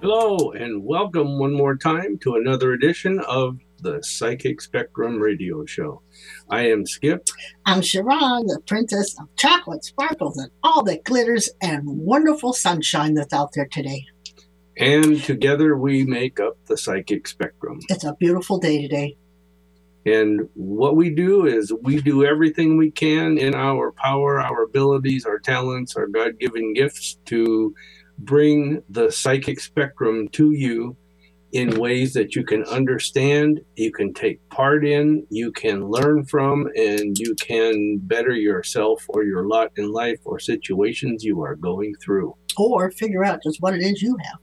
[0.00, 6.02] Hello, and welcome one more time to another edition of the Psychic Spectrum Radio Show.
[6.50, 7.28] I am Skip.
[7.64, 13.32] I'm Sharon, the princess of chocolate, sparkles, and all that glitters and wonderful sunshine that's
[13.32, 14.04] out there today.
[14.76, 17.78] And together we make up the Psychic Spectrum.
[17.88, 19.16] It's a beautiful day today.
[20.06, 25.24] And what we do is we do everything we can in our power, our abilities,
[25.24, 27.74] our talents, our God given gifts to
[28.18, 30.96] bring the psychic spectrum to you
[31.52, 36.68] in ways that you can understand, you can take part in, you can learn from,
[36.74, 41.94] and you can better yourself or your lot in life or situations you are going
[42.04, 42.34] through.
[42.56, 44.40] Or figure out just what it is you have.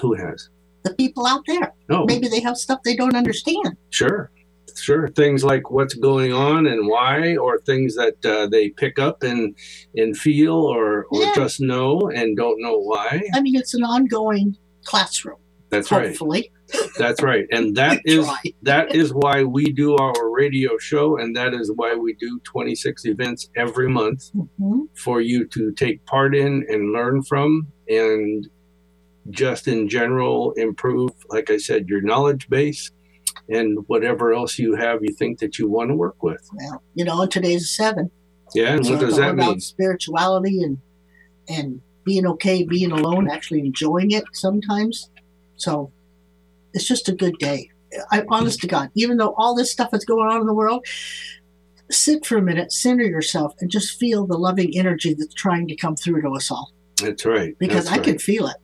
[0.00, 0.50] Who has?
[0.82, 1.72] The people out there.
[1.88, 2.04] No.
[2.04, 3.76] Maybe they have stuff they don't understand.
[3.88, 4.30] Sure.
[4.78, 5.08] Sure.
[5.08, 9.56] Things like what's going on and why, or things that uh, they pick up and
[9.94, 11.32] and feel or, or Yeah.
[11.34, 13.22] just know and don't know why.
[13.34, 15.38] I mean, it's an ongoing classroom,
[15.70, 16.08] That's right.
[16.08, 16.50] hopefully.
[16.98, 17.46] That's right.
[17.52, 18.28] And that is
[18.62, 23.04] that is why we do our radio show and that is why we do 26
[23.06, 28.46] events every month hmm for you to take part in and learn from and
[29.30, 32.90] just in general improve like I said your knowledge base
[33.48, 36.48] and whatever else you have you think that you want to work with.
[36.54, 38.10] Well, you know, today's seven.
[38.54, 39.60] Yeah, and so what does that mean?
[39.60, 40.78] spirituality and
[41.48, 45.10] and being okay, being alone, actually enjoying it sometimes.
[45.56, 45.92] So
[46.72, 47.70] it's just a good day.
[48.10, 50.86] I honest to God, even though all this stuff is going on in the world,
[51.90, 55.76] sit for a minute, center yourself, and just feel the loving energy that's trying to
[55.76, 56.72] come through to us all.
[57.00, 57.56] That's right.
[57.58, 58.04] Because That's I right.
[58.04, 58.56] can feel it.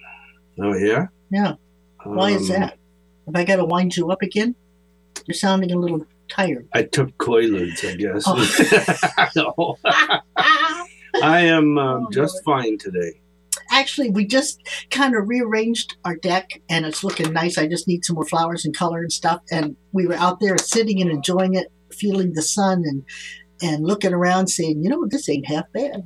[0.61, 1.07] Oh yeah.
[1.31, 1.55] Yeah.
[2.03, 2.77] Why is Um, that?
[3.27, 4.55] Have I got to wind you up again?
[5.25, 6.67] You're sounding a little tired.
[6.73, 8.23] I took Quaaludes, I guess.
[8.27, 9.77] Oh.
[11.23, 13.19] I am um, Oh, just fine today.
[13.71, 14.61] actually we just
[14.91, 18.65] kind of rearranged our deck and it's looking nice i just need some more flowers
[18.65, 22.41] and color and stuff and we were out there sitting and enjoying it feeling the
[22.41, 23.03] sun and
[23.63, 26.03] and looking around saying you know this ain't half bad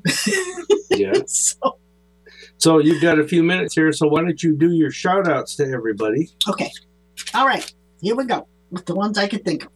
[0.92, 1.14] Yeah.
[1.28, 1.78] so
[2.58, 3.92] So you've got a few minutes here.
[3.92, 6.30] So why don't you do your shout outs to everybody?
[6.48, 6.72] okay
[7.34, 9.72] all right here we go with the ones i could think of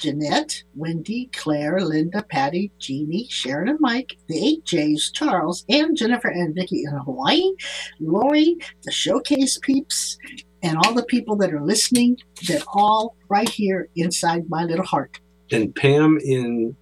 [0.00, 6.28] Jeanette, Wendy, Claire, Linda, Patty, Jeannie, Sharon and Mike, the eight J's, Charles, and Jennifer
[6.28, 7.52] and Vicky in Hawaii,
[8.00, 10.16] Lori, the showcase peeps,
[10.62, 12.16] and all the people that are listening,
[12.48, 15.20] they're all right here inside my little heart.
[15.52, 16.76] And Pam in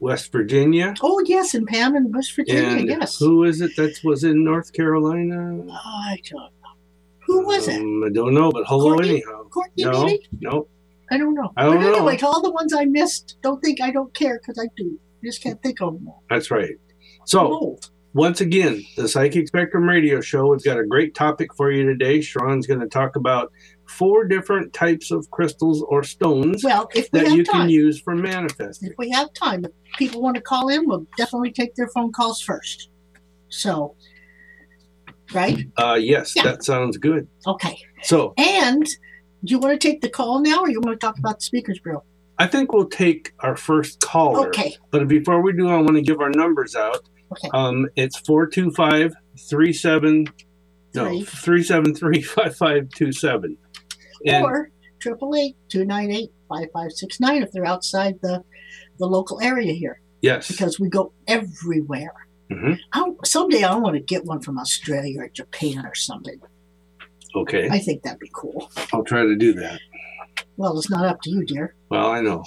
[0.00, 0.94] West Virginia.
[1.02, 3.18] Oh, yes, and Pam in West Virginia, and yes.
[3.18, 5.64] who is it that was in North Carolina?
[5.68, 6.50] Oh, I don't know.
[7.26, 7.80] Who was it?
[7.80, 9.08] Um, I don't know, but hello Courtney?
[9.10, 9.42] anyhow.
[9.50, 10.28] Courtney, No, maybe?
[10.40, 10.68] no.
[11.10, 11.52] I don't know.
[11.56, 12.18] I don't but anyway, know.
[12.18, 14.98] to all the ones I missed, don't think I don't care because I do.
[15.22, 16.22] I just can't think of them all.
[16.30, 16.74] That's right.
[17.26, 17.78] So
[18.14, 20.46] once again, the Psychic Spectrum Radio Show.
[20.48, 22.20] We've got a great topic for you today.
[22.20, 23.52] Sharon's going to talk about
[23.88, 27.62] four different types of crystals or stones Well, if we that you time.
[27.62, 28.90] can use for manifesting.
[28.90, 32.12] if we have time, if people want to call in, we'll definitely take their phone
[32.12, 32.90] calls first.
[33.48, 33.96] So,
[35.34, 35.66] right?
[35.76, 36.42] Uh, yes, Yeah.
[36.44, 37.26] that sounds good.
[37.46, 37.76] Okay.
[38.02, 38.84] So And
[39.44, 41.44] do you want to take the call now or you want to talk about the
[41.44, 42.04] speakers bureau?
[42.38, 44.48] I think we'll take our first caller.
[44.48, 44.76] Okay.
[44.90, 47.00] But before we do, I want to give our numbers out.
[47.32, 47.48] Okay.
[47.52, 49.12] Um, it's 425
[49.50, 50.26] 37
[50.94, 51.22] no, Three.
[51.24, 53.56] 373 5527.
[54.26, 54.70] And or
[55.00, 58.42] triple eight two nine eight five five six nine if they're outside the
[58.98, 62.12] the local area here yes, because we go everywhere.
[62.50, 62.78] Mhm.
[62.92, 66.40] I, someday I want to get one from Australia or Japan or something.
[67.34, 68.70] okay, I think that'd be cool.
[68.92, 69.80] I'll try to do that.
[70.56, 71.74] Well, it's not up to you, dear.
[71.90, 72.42] Well, I know.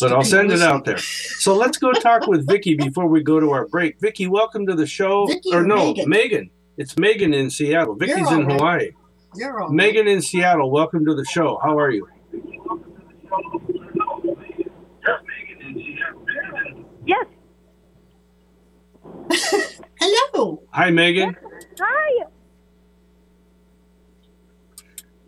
[0.00, 0.98] but I'll send it out there.
[0.98, 3.98] So let's go talk with Vicki before we go to our break.
[4.00, 5.26] Vicki, welcome to the show.
[5.26, 6.08] Vicki or or no, Megan?
[6.08, 6.50] Megan.
[6.76, 7.96] It's Megan in Seattle.
[7.96, 8.92] Vicki's all in right.
[9.32, 9.44] Hawaii.
[9.44, 11.58] You're all Megan in Seattle, welcome to the show.
[11.62, 12.08] How are you?
[17.06, 17.26] Yes.
[20.00, 20.62] Hello.
[20.70, 21.36] Hi, Megan.
[21.78, 22.24] Hi.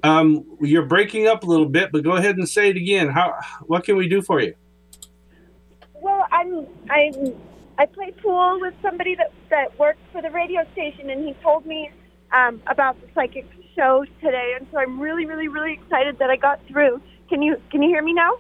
[0.05, 3.09] Um, you're breaking up a little bit, but go ahead and say it again.
[3.09, 3.39] How?
[3.67, 4.55] What can we do for you?
[5.95, 7.35] Well, I'm I'm
[7.79, 11.65] I play pool with somebody that that works for the radio station, and he told
[11.67, 11.91] me
[12.33, 16.37] um, about the psychic show today, and so I'm really, really, really excited that I
[16.37, 17.01] got through.
[17.29, 18.33] Can you can you hear me now?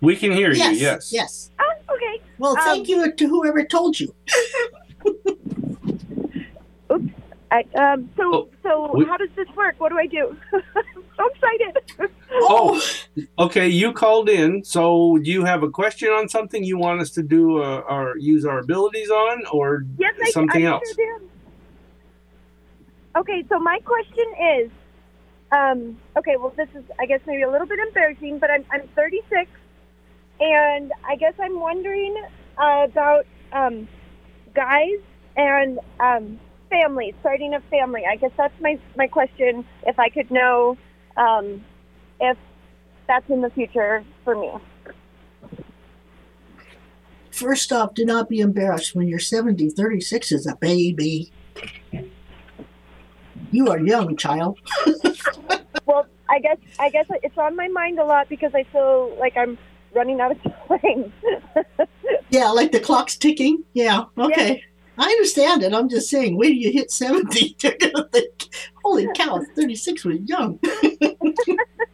[0.00, 0.76] We can hear Yes.
[0.76, 0.82] you.
[0.86, 1.12] Yes.
[1.12, 1.50] Yes.
[1.58, 2.20] Ah, okay.
[2.38, 4.14] Well, Um, thank you to whoever told you.
[6.92, 7.10] Oops.
[7.50, 9.76] I, um, so Oh, so we- how does this work?
[9.78, 10.36] What do I do?
[10.52, 12.10] I'm so excited.
[12.32, 12.82] Oh,
[13.38, 13.68] okay.
[13.68, 17.22] You called in, so do you have a question on something you want us to
[17.22, 20.82] do uh, or use our abilities on, or Yes, something I else?
[20.94, 21.28] Sure do.
[23.16, 24.24] Okay, so my question
[24.58, 24.70] is,
[25.50, 28.86] um, okay, well, this is, I guess, maybe a little bit embarrassing, but I'm, I'm
[28.94, 29.50] 36,
[30.38, 32.14] and I guess I'm wondering
[32.58, 33.88] uh, about um,
[34.54, 34.98] guys
[35.34, 38.02] and um, family, starting a family.
[38.06, 40.76] I guess that's my, my question, if I could know
[41.16, 41.64] um,
[42.20, 42.36] if
[43.06, 44.52] that's in the future for me.
[47.30, 49.70] First off, do not be embarrassed when you're 70.
[49.70, 51.32] 36 is a baby.
[53.50, 54.58] You are young, child.
[55.86, 59.36] Well, I guess I guess it's on my mind a lot because I feel like
[59.36, 59.56] I'm
[59.94, 61.12] running out of time.
[62.28, 63.62] Yeah, like the clock's ticking.
[63.72, 64.64] Yeah, okay.
[64.98, 65.72] I understand it.
[65.72, 68.48] I'm just saying, when you hit 70, you're going to think,
[68.82, 70.58] holy cow, 36 was young.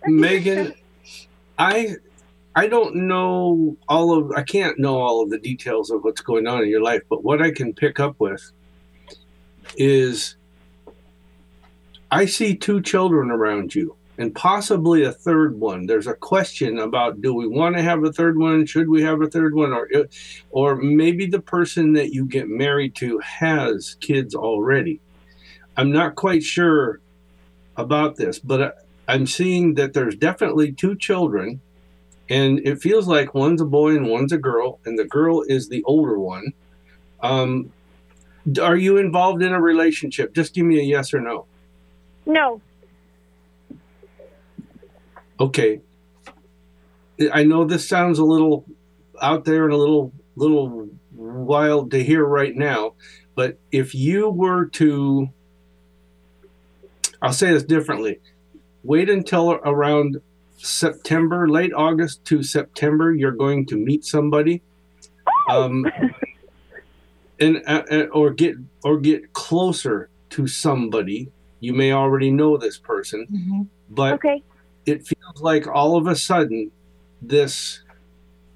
[0.07, 0.73] Megan,
[1.59, 1.97] I
[2.55, 6.47] I don't know all of I can't know all of the details of what's going
[6.47, 8.43] on in your life, but what I can pick up with
[9.77, 10.37] is
[12.13, 15.87] I see two children around you and possibly a third one.
[15.87, 18.67] There's a question about do we want to have a third one?
[18.67, 19.89] Should we have a third one or
[20.51, 25.01] or maybe the person that you get married to has kids already.
[25.75, 27.01] I'm not quite sure
[27.79, 31.63] about this, but I'm seeing that there's definitely two children,
[32.29, 35.71] and it feels like one's a boy and one's a girl, and the girl is
[35.71, 36.53] the older one.
[37.23, 37.73] Um,
[38.61, 40.35] are you involved in a relationship?
[40.35, 41.47] Just give me a yes or no.
[42.27, 42.63] No,
[45.41, 45.81] Okay.
[47.33, 48.65] I know this sounds a little
[49.21, 52.95] out there and a little little wild to hear right now,
[53.35, 55.29] but if you were to
[57.23, 58.21] I'll say this differently.
[58.83, 60.19] Wait until around
[60.59, 64.63] September, late August to September, you're going to meet somebody.
[65.51, 65.87] Um,
[67.41, 71.31] and uh, uh, or get or get closer to somebody.
[71.63, 73.63] You may already know this person, mm-hmm.
[73.89, 74.43] but okay,
[74.85, 76.71] it feels like all of a sudden
[77.21, 77.83] this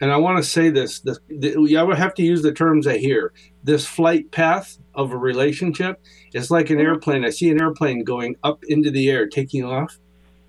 [0.01, 2.87] and i want to say this, this the, i would have to use the terms
[2.87, 3.33] i hear
[3.63, 6.01] this flight path of a relationship
[6.33, 6.87] is like an mm-hmm.
[6.87, 7.25] airplane.
[7.25, 9.99] I see an airplane going up into the air taking off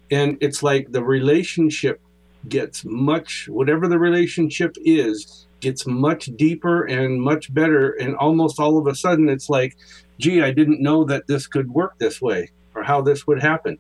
[0.10, 2.00] and it's like the relationship
[2.48, 8.78] gets much whatever the relationship is gets much deeper and much better and almost all
[8.78, 9.76] of a sudden it's like
[10.20, 13.78] gee i didn't know that this could work this way or how this would happen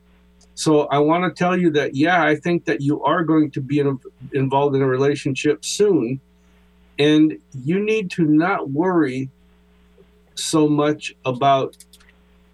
[0.58, 3.62] so I want to tell you that, yeah, I think that you are going to
[3.62, 4.00] be in,
[4.34, 6.20] involved in a relationship soon.
[6.98, 9.29] And you need to not worry
[10.34, 11.77] so much about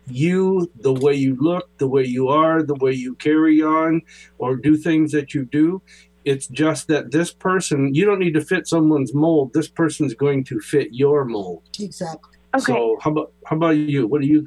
[0.08, 4.02] you, the way you look, the way you are, the way you carry on,
[4.38, 5.82] or do things that you do.
[6.26, 9.54] It's just that this person, you don't need to fit someone's mold.
[9.54, 11.64] This person's going to fit your mold.
[11.80, 12.33] Exactly.
[12.56, 12.74] Okay.
[12.74, 14.08] So how about how about you?
[14.08, 14.46] What do you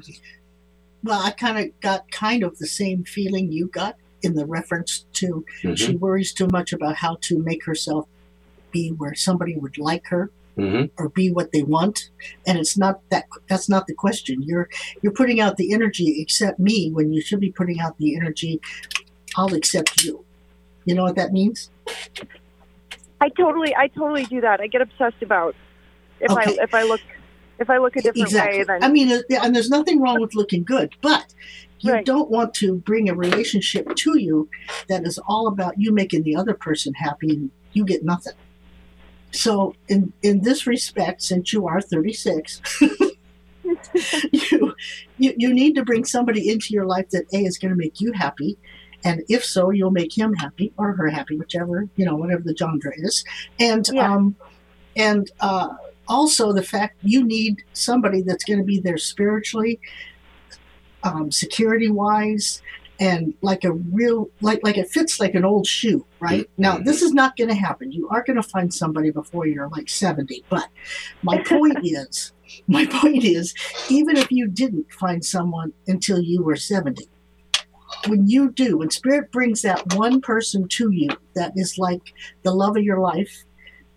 [1.03, 5.05] Well, I kind of got kind of the same feeling you got in the reference
[5.13, 5.45] to
[5.75, 8.07] she worries too much about how to make herself
[8.71, 12.09] be where somebody would like her hmm or be what they want
[12.47, 14.67] and it's not that that's not the question you're
[15.03, 18.59] you're putting out the energy accept me when you should be putting out the energy
[19.37, 20.25] i'll accept you
[20.85, 21.69] you know what that means
[23.19, 24.61] I totally, I totally do that.
[24.61, 25.55] I get obsessed about
[26.19, 26.57] if Okay.
[26.57, 27.01] I if I look
[27.59, 28.63] if I look a different exactly way.
[28.63, 31.33] Then i mean uh, and there's nothing wrong with looking good but
[31.79, 32.05] you Right.
[32.05, 34.49] don't want to bring a relationship to you
[34.89, 38.33] that is all about you making the other person happy and you get nothing
[39.31, 42.61] so in in this respect since you are 36
[44.31, 44.73] you,
[45.17, 47.99] you you need to bring somebody into your life that a is going to make
[47.99, 48.57] you happy
[49.03, 52.55] And if so, you'll make him happy or her happy, whichever, you know, whatever the
[52.57, 53.23] genre is.
[53.59, 54.11] And, Yeah.
[54.13, 54.35] um,
[54.95, 55.69] and, uh,
[56.07, 59.79] also the fact you need somebody that's going to be there spiritually,
[61.03, 62.61] um, security wise,
[62.99, 66.49] and like a real like like it fits like an old shoe, right?
[66.57, 67.91] Now this is not going to happen.
[67.91, 70.45] You are going to find somebody before you're like seventy.
[70.49, 70.67] But
[71.21, 72.33] my point is,
[72.67, 73.53] my point is,
[73.89, 77.07] even if you didn't find someone until you were seventy,
[78.07, 82.51] when you do, when spirit brings that one person to you that is like the
[82.51, 83.43] love of your life,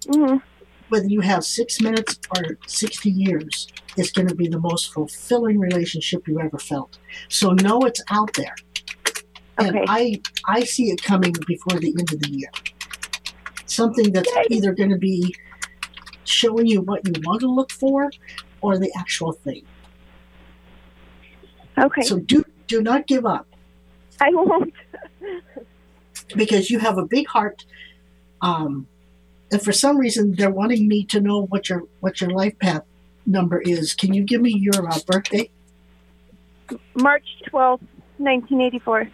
[0.06, 0.36] hmm
[0.90, 5.58] whether you have six minutes or 60 years, it's going to be the most fulfilling
[5.58, 6.98] relationship you ever felt.
[7.28, 8.54] So know it's out there.
[9.58, 9.84] And Okay.
[9.88, 12.50] I, I see it coming before the end of the year.
[13.66, 15.34] Something that's either going to be
[16.24, 18.10] showing you what you want to look for
[18.62, 19.64] or the actual thing.
[21.78, 22.02] Okay.
[22.02, 23.46] So do, do not give up
[24.20, 24.72] I won't.
[26.36, 27.64] because you have a big heart.
[28.42, 28.86] Um,
[29.52, 32.84] and for some reason, they're wanting me to know what your what your life path
[33.26, 33.94] number is.
[33.94, 35.50] Can you give me your uh, birthday?
[36.94, 37.84] March twelfth,
[38.18, 39.08] nineteen eighty four.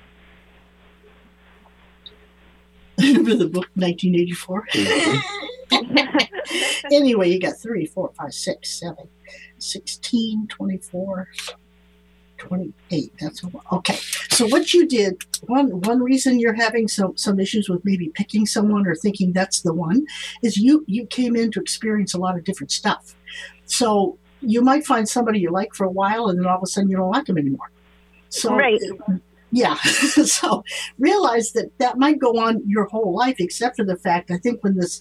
[2.99, 4.67] Remember the book 1984?
[6.93, 9.09] anyway, you got 3, 4, 5, 6, 7,
[9.59, 11.29] 16, 24,
[12.39, 13.13] 28.
[13.21, 13.97] That's a, okay.
[14.31, 18.47] So what you did, one one reason you're having some some issues with maybe picking
[18.47, 20.07] someone or thinking that's the one,
[20.43, 23.15] is you you came in to experience a lot of different stuff.
[23.67, 26.67] So you might find somebody you like for a while, and then all of a
[26.67, 27.71] sudden you don't like them anymore.
[28.29, 28.81] So Right.
[29.51, 29.75] yeah.
[30.25, 30.63] so
[30.99, 34.63] realize that that might go on your whole life, except for the fact I think
[34.63, 35.01] when this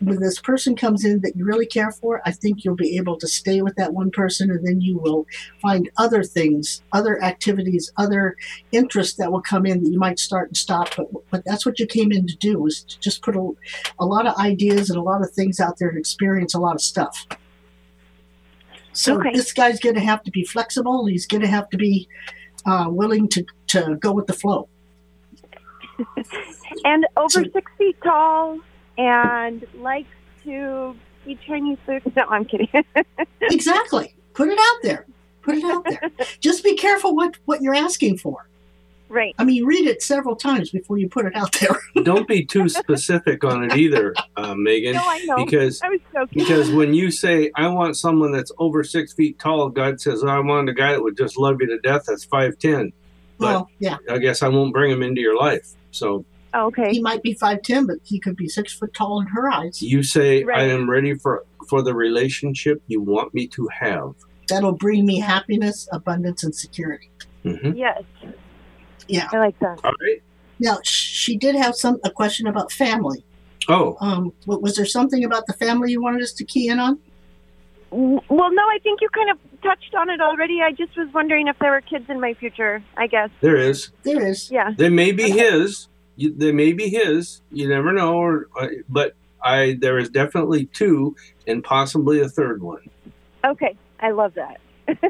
[0.00, 3.18] when this person comes in that you really care for, I think you'll be able
[3.18, 5.26] to stay with that one person, and then you will
[5.60, 8.36] find other things, other activities, other
[8.72, 10.88] interests that will come in that you might start and stop.
[10.96, 13.50] But but that's what you came in to do was to just put a,
[13.98, 16.74] a lot of ideas and a lot of things out there to experience a lot
[16.74, 17.26] of stuff.
[18.92, 19.32] So Okay.
[19.34, 21.06] this guy's going to have to be flexible.
[21.06, 22.08] He's going to have to be
[22.66, 24.68] uh, willing to, to go with the flow.
[26.84, 28.58] and over So- six feet tall
[28.98, 30.08] and likes
[30.44, 30.94] to
[31.26, 32.02] eat Chinese food.
[32.16, 32.68] No, I'm kidding.
[33.42, 34.14] Exactly.
[34.34, 35.06] Put it out there.
[35.42, 36.10] Put it out there.
[36.40, 38.46] Just be careful what, what you're asking for.
[39.08, 39.34] right.
[39.38, 41.76] I mean, read it several times before you put it out there.
[42.04, 45.44] Don't be too specific on it either, uh, Megan, No, I know.
[45.44, 46.42] because I was joking.
[46.44, 50.38] because when you say I want someone that's over six feet tall, God says I
[50.38, 52.04] want a guy that would just love you to death.
[52.06, 52.92] That's five ten.
[53.38, 55.66] But well, yeah, I guess I won't bring him into your life.
[55.90, 56.90] So Oh, okay.
[56.92, 59.80] he might be 5'10, but he could be six foot tall in her eyes.
[59.80, 64.14] you say I am ready for for the relationship you want me to have.
[64.48, 67.10] That'll bring me happiness, abundance, and security.
[67.44, 68.02] hmm Yes.
[69.06, 69.28] Yeah.
[69.32, 69.78] I like that.
[69.84, 70.20] All right.
[70.58, 73.24] Now, she did have some a question about family.
[73.68, 76.80] Oh, Um, wa- was there something about the family you wanted us to key in
[76.80, 76.98] on?
[77.92, 80.60] Well, no, I think you kind of touched on it already.
[80.62, 83.30] I just was wondering if there were kids in my future, I guess.
[83.40, 83.90] there is.
[84.04, 84.50] There is.
[84.50, 84.70] Yeah.
[84.76, 85.88] They may be his.
[86.20, 87.40] You, they may be his.
[87.50, 88.14] You never know.
[88.14, 92.82] Or, uh, but I there is definitely two, and possibly a third one.
[93.44, 93.74] Okay.
[94.00, 94.60] I love that.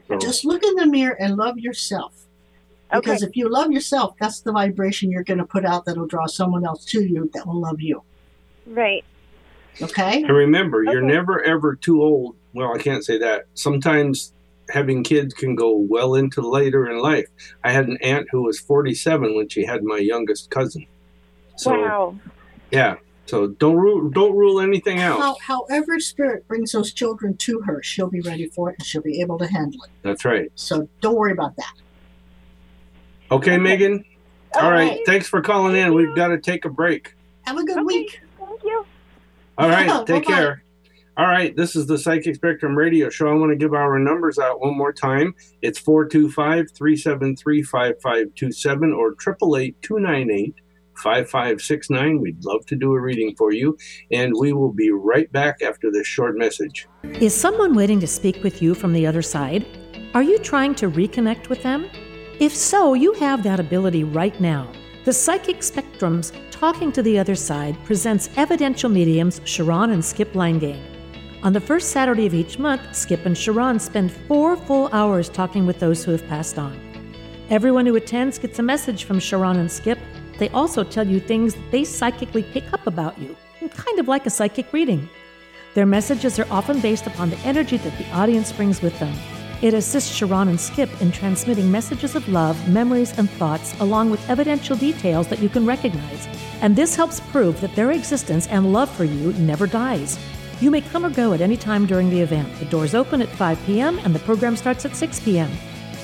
[0.09, 2.13] So, Just look in the mirror and love yourself.
[2.93, 3.01] Okay.
[3.01, 6.27] Because if you love yourself, that's the vibration you're going to put out that'll draw
[6.27, 8.03] someone else to you that will love you.
[8.67, 9.05] Right.
[9.81, 10.23] Okay?
[10.23, 12.37] and remember, you're never ever too old.
[12.53, 13.47] Well, I can't say that.
[13.55, 14.33] Sometimes
[14.71, 17.27] having kids can go well into later in life.
[17.65, 20.87] I had an aunt who was 47 when she had my youngest cousin.
[21.61, 22.17] So wow.
[22.71, 22.97] yeah.
[23.27, 25.19] So don't rule don't rule anything out.
[25.21, 25.37] How,
[25.69, 29.21] however, spirit brings those children to her, she'll be ready for it and she'll be
[29.21, 29.91] able to handle it.
[30.03, 30.51] That's right.
[30.55, 31.73] So don't worry about that.
[33.31, 33.59] Okay, Okay.
[33.59, 34.05] Megan.
[34.55, 34.89] All right.
[34.89, 35.01] right.
[35.07, 35.95] Thanks for calling in.
[35.95, 37.15] We've got to take a break.
[37.43, 37.85] Have a good Okay.
[37.85, 38.21] week.
[38.39, 38.85] Thank you.
[39.59, 40.07] All right.
[40.07, 40.37] Take Bye-bye.
[40.37, 40.63] care.
[41.17, 41.55] All right.
[41.55, 43.29] This is the Psychic Spectrum Radio Show.
[43.29, 45.35] I want to give our numbers out one more time.
[45.63, 50.55] It's 425 373 5527 or 888 298
[51.03, 52.21] 5569.
[52.21, 53.77] We'd love to do a reading for you.
[54.11, 56.87] And we will be right back after this short message.
[57.21, 59.67] Is someone waiting to speak with you from the other side?
[60.15, 61.89] Are you trying to reconnect with them?
[62.41, 64.71] If so, you have that ability right now.
[65.05, 70.83] The Psychic Spectrums Talking to the Other Side presents evidential mediums Sharon and Skip Langane.
[71.43, 75.65] On the first Saturday of each month, Skip and Sharon spend four full hours talking
[75.65, 76.79] with those who have passed on.
[77.49, 79.99] Everyone who attends gets a message from Sharon and Skip.
[80.41, 83.37] They also tell you things they psychically pick up about you,
[83.77, 85.07] kind of like a psychic reading.
[85.75, 89.15] Their messages are often based upon the energy that the audience brings with them.
[89.61, 94.31] It assists Sharon and Skip in transmitting messages of love, memories, and thoughts, along with
[94.31, 96.27] evidential details that you can recognize.
[96.63, 100.19] And this helps prove that their existence and love for you never dies.
[100.63, 102.59] You may come or go at any time during the event.
[102.59, 103.99] The doors open at 5 p.m.
[103.99, 105.51] and the program starts at 6 p.m.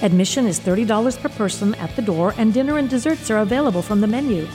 [0.03, 4.01] Admission is $30 per person at the door, and dinner and desserts are available from
[4.01, 4.47] the menu.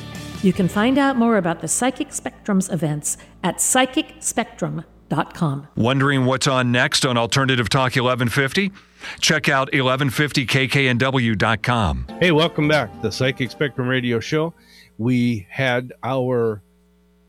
[0.43, 5.67] You can find out more about the Psychic Spectrums events at psychicspectrum.com.
[5.75, 8.71] Wondering what's on next on Alternative Talk 1150?
[9.19, 12.05] Check out 1150kknw.com.
[12.19, 12.91] Hey, welcome back.
[12.93, 14.53] to The Psychic Spectrum Radio Show.
[14.98, 16.62] We had our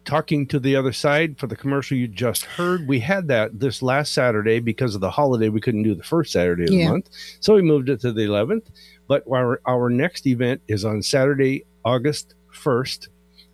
[0.05, 2.89] talking to the other side for the commercial you just heard.
[2.89, 5.49] We had that this last Saturday because of the holiday.
[5.49, 7.09] We couldn't do the first Saturday of the month,
[7.41, 8.67] so we moved it to the 11th.
[9.09, 13.09] But our our next event is on Saturday, August 1st,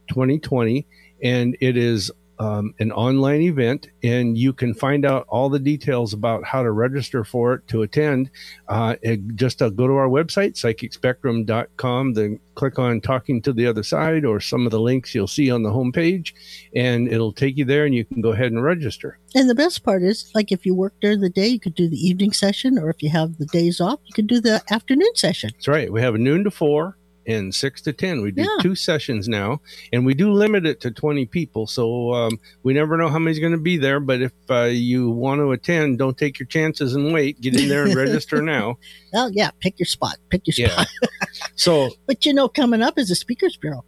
[0.09, 0.87] 2020,
[1.23, 6.13] and it is um, an online event, and you can find out all the details
[6.13, 8.31] about how to register for it to attend.
[8.69, 8.97] Uh,
[9.35, 14.25] just uh, go to our website, psychicspectrum.com, then click on Talking to the Other Side
[14.25, 16.33] or some of the links you'll see on the homepage,
[16.75, 19.19] and it'll take you there, and you can go ahead and register.
[19.35, 21.89] And the best part is, like, if you work during the day, you could do
[21.89, 25.15] the evening session, or if you have the days off, you could do the afternoon
[25.15, 25.51] session.
[25.55, 25.93] That's right.
[25.93, 26.98] We have a noon to four
[27.29, 28.23] and six to 10.
[28.23, 28.57] We do Yeah.
[28.63, 29.61] two sessions now,
[29.93, 31.67] and we do limit it to 20 people.
[31.69, 34.01] So um, we never know how many's going to be there.
[34.01, 37.41] But if uh, you want to attend, don't take your chances and wait.
[37.41, 38.79] Get in there and register now.
[39.15, 40.17] Oh, yeah, pick your spot.
[40.31, 40.71] Pick your Yeah.
[40.75, 40.89] spot.
[41.55, 43.85] So But you know, coming up is the Speakers Bureau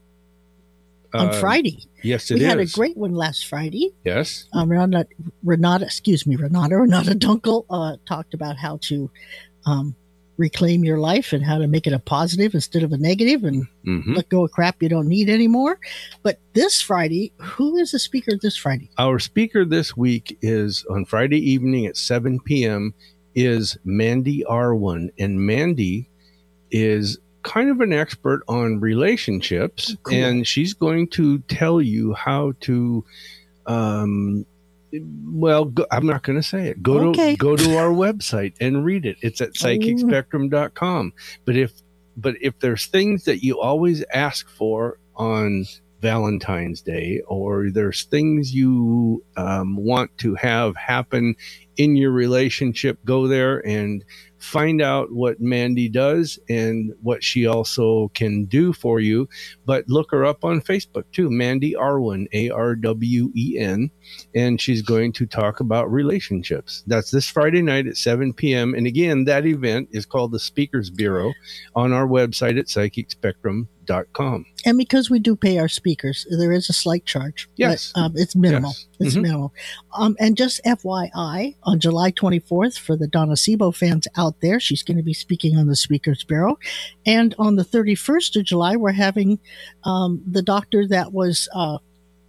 [1.15, 1.79] on uh, Friday.
[2.03, 2.47] Yes, it we is.
[2.47, 3.93] had a great one last Friday.
[4.05, 4.47] Yes.
[4.53, 5.07] Um, Renata,
[5.43, 9.11] Renata, excuse me, Renata, Renata Dunkel uh, talked about how to
[9.67, 9.97] um,
[10.41, 13.67] reclaim your life and how to make it a positive instead of a negative and
[13.85, 15.79] hmm let go of crap you don't need anymore.
[16.23, 18.91] But this Friday, who is the speaker this Friday?
[18.99, 22.95] Our speaker this week is on Friday evening at 7 p.m.
[23.35, 25.11] is Mandy Arwen.
[25.19, 26.09] And Mandy
[26.71, 29.97] is kind of an expert on relationships.
[30.03, 30.15] Cool.
[30.17, 33.05] And she's going to tell you how to,
[33.67, 34.47] um,
[34.93, 36.83] well, go, I'm not going to say it.
[36.83, 37.33] Go Okay.
[37.33, 39.17] to go to our website and read it.
[39.23, 41.13] It's at psychicspectrum.com.
[41.45, 41.73] But if
[42.17, 45.65] but if there's things that you always ask for on
[46.01, 51.35] Valentine's Day, or there's things you um, want to have happen
[51.77, 54.05] in your relationship, go there and
[54.41, 59.29] find out what Mandy does and what she also can do for you.
[59.67, 63.91] But look her up on Facebook too, Mandy Arwen, A R W E N,
[64.35, 66.83] and she's going to talk about relationships.
[66.87, 68.75] That's this Friday night at 7 p.m.
[68.75, 71.33] And again, that event is called the Speakers Bureau
[71.75, 73.69] on our website at psychicspectrum.com.
[74.67, 77.49] And because we do pay our speakers, there is a slight charge.
[77.57, 77.93] Yes.
[77.95, 78.71] But, um, it's minimal.
[78.71, 78.87] Yes.
[79.01, 79.23] It's Mhm.
[79.23, 79.55] minimal.
[79.95, 84.83] Um, and just FYI, on July 24th, for the Donna Sebo fans out there, she's
[84.83, 86.59] going to be speaking on the Speakers Bureau.
[87.07, 89.39] And on the 31st of July, we're having
[89.85, 91.79] um, the doctor that was, uh,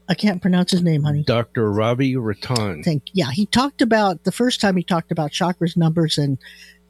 [0.10, 1.24] I can't pronounce his name, honey.
[1.24, 1.72] Dr.
[1.72, 2.84] Ravi Ratan.
[2.84, 6.38] think yeah he talked about the first time he talked about chakras numbers and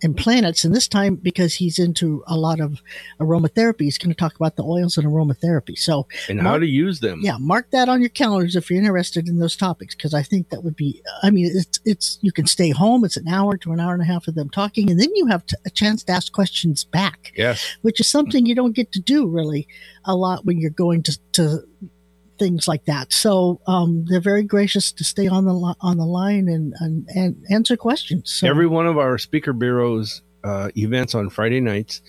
[0.04, 2.82] and planets and this time because he's into a lot of
[3.20, 7.00] aromatherapy he's going to talk about the oils and aromatherapy so and how to use
[7.00, 7.20] them.
[7.22, 10.50] yeah mark that on your calendars if you're interested in those topics because i think
[10.50, 13.72] that would be i mean it's it's you can stay home it's an hour to
[13.72, 16.04] an hour and a half of them talking and then you have t- a chance
[16.04, 17.78] to ask questions back Yes.
[17.82, 19.68] which is something you don't get to do really
[20.06, 21.60] a lot when you're going to, to
[22.42, 23.14] things like that.
[23.14, 27.08] So um, they're very gracious to stay on the li- on the line and and,
[27.14, 28.32] and answer questions.
[28.32, 32.02] So, Every one of our speaker bureaus uh, events on Friday nights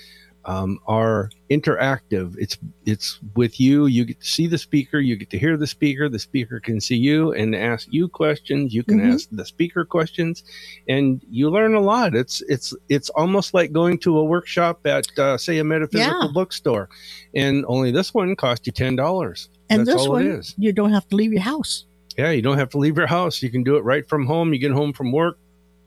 [0.44, 2.34] um, are interactive.
[2.38, 3.86] It's it's with you.
[3.86, 4.98] You get to see the speaker.
[4.98, 6.08] You get to hear the speaker.
[6.08, 8.74] The speaker can see you and ask you questions.
[8.74, 9.12] You can Mhm.
[9.14, 10.42] ask the speaker questions,
[10.88, 12.14] and you learn a lot.
[12.14, 16.32] It's it's it's almost like going to a workshop at uh, say a metaphysical Yeah.
[16.32, 16.88] bookstore,
[17.34, 19.48] and only this one cost you ten dollars.
[19.70, 20.54] and That's this all one it is.
[20.58, 21.86] you don't have to leave your house.
[22.18, 23.42] Yeah, you don't have to leave your house.
[23.42, 24.52] You can do it right from home.
[24.52, 25.38] You get home from work,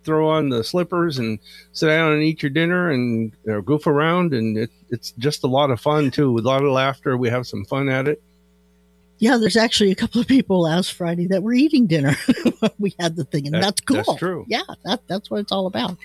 [0.06, 1.40] throw on the slippers, and
[1.74, 4.34] sit down and eat your dinner and uh, goof around.
[4.34, 7.18] And it, it's just a lot of fun too, with a lot of laughter.
[7.18, 8.22] We have some fun at it.
[9.18, 12.16] Yeah, there's actually a couple of people last Friday that were eating dinner.
[12.80, 13.98] we had the thing, and That- that's cool.
[13.98, 14.46] that's true.
[14.50, 15.98] Yeah, that, that's what it's all about.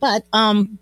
[0.00, 0.78] But um,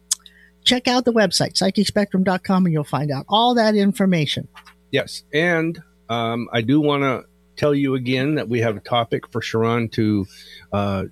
[0.65, 4.47] check out the website psychicspectrum.com, and you'll find out all that information.
[4.91, 7.25] Yes, and um, I do want to
[7.57, 10.27] tell you again that we have a topic for Sharon to
[10.71, 11.05] uh,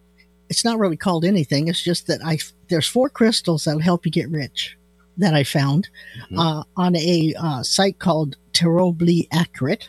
[0.50, 1.68] it's not really called anything.
[1.68, 4.76] It's just that I there's four crystals that'll help you get rich
[5.16, 5.88] that I found
[6.30, 6.38] Mhm.
[6.38, 9.88] uh, on a uh, site called Terribly Accurate.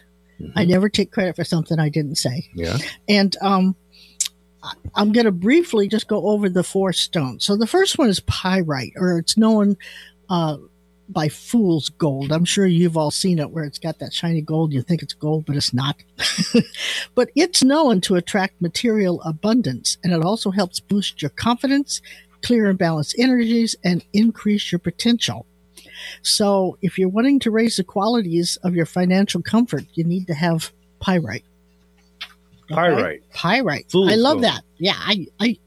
[0.56, 2.50] I never take credit for something I didn't say.
[2.56, 2.78] Yeah.
[3.08, 3.76] And um,
[4.96, 7.46] I'm going to briefly just go over the four stones.
[7.46, 9.78] So the first one is pyrite, or it's known
[10.30, 10.58] uh,
[11.12, 12.32] by fool's gold.
[12.32, 14.74] I'm sure you've all seen it where it's got that shiny gold.
[14.74, 15.98] You think it's gold, but it's not.
[17.16, 22.02] but it's known to attract material abundance, and it also helps boost your confidence,
[22.42, 25.46] clear and balance energies, and increase your potential.
[26.22, 30.34] So if you're wanting to raise the qualities of your financial comfort, you need to
[30.34, 31.46] have pyrite.
[32.72, 32.76] Okay?
[32.76, 33.24] Pyrite.
[33.34, 33.92] Pyrite.
[33.92, 34.46] Fool's I love gold.
[34.46, 34.62] that.
[34.78, 35.58] Yeah, I, I,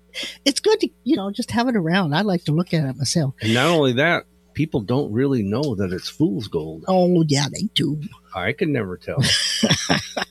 [0.45, 2.15] it's good to you know just have it around.
[2.15, 3.35] I like to look at it myself.
[3.41, 6.85] And not only that, people don't really know that it's fool's gold.
[6.89, 8.01] Oh yeah, they do.
[8.35, 9.23] I can never tell.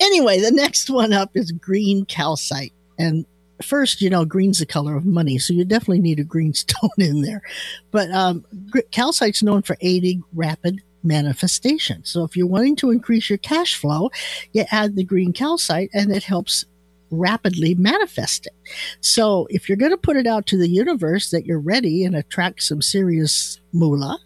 [0.00, 3.24] Anyway, the next one up is green calcite, and
[3.62, 6.90] first, you know, green's the color of money, so you definitely need a green stone
[6.98, 7.42] in there.
[7.90, 8.44] But um,
[8.90, 12.04] calcite's known for aiding rapid manifestation.
[12.04, 14.10] So if you're wanting to increase your cash flow,
[14.52, 16.64] you add the green calcite, and it helps
[17.10, 18.54] rapidly manifest it.
[19.00, 22.14] So if you're going to put it out to the universe that you're ready and
[22.16, 24.18] attract some serious moolah,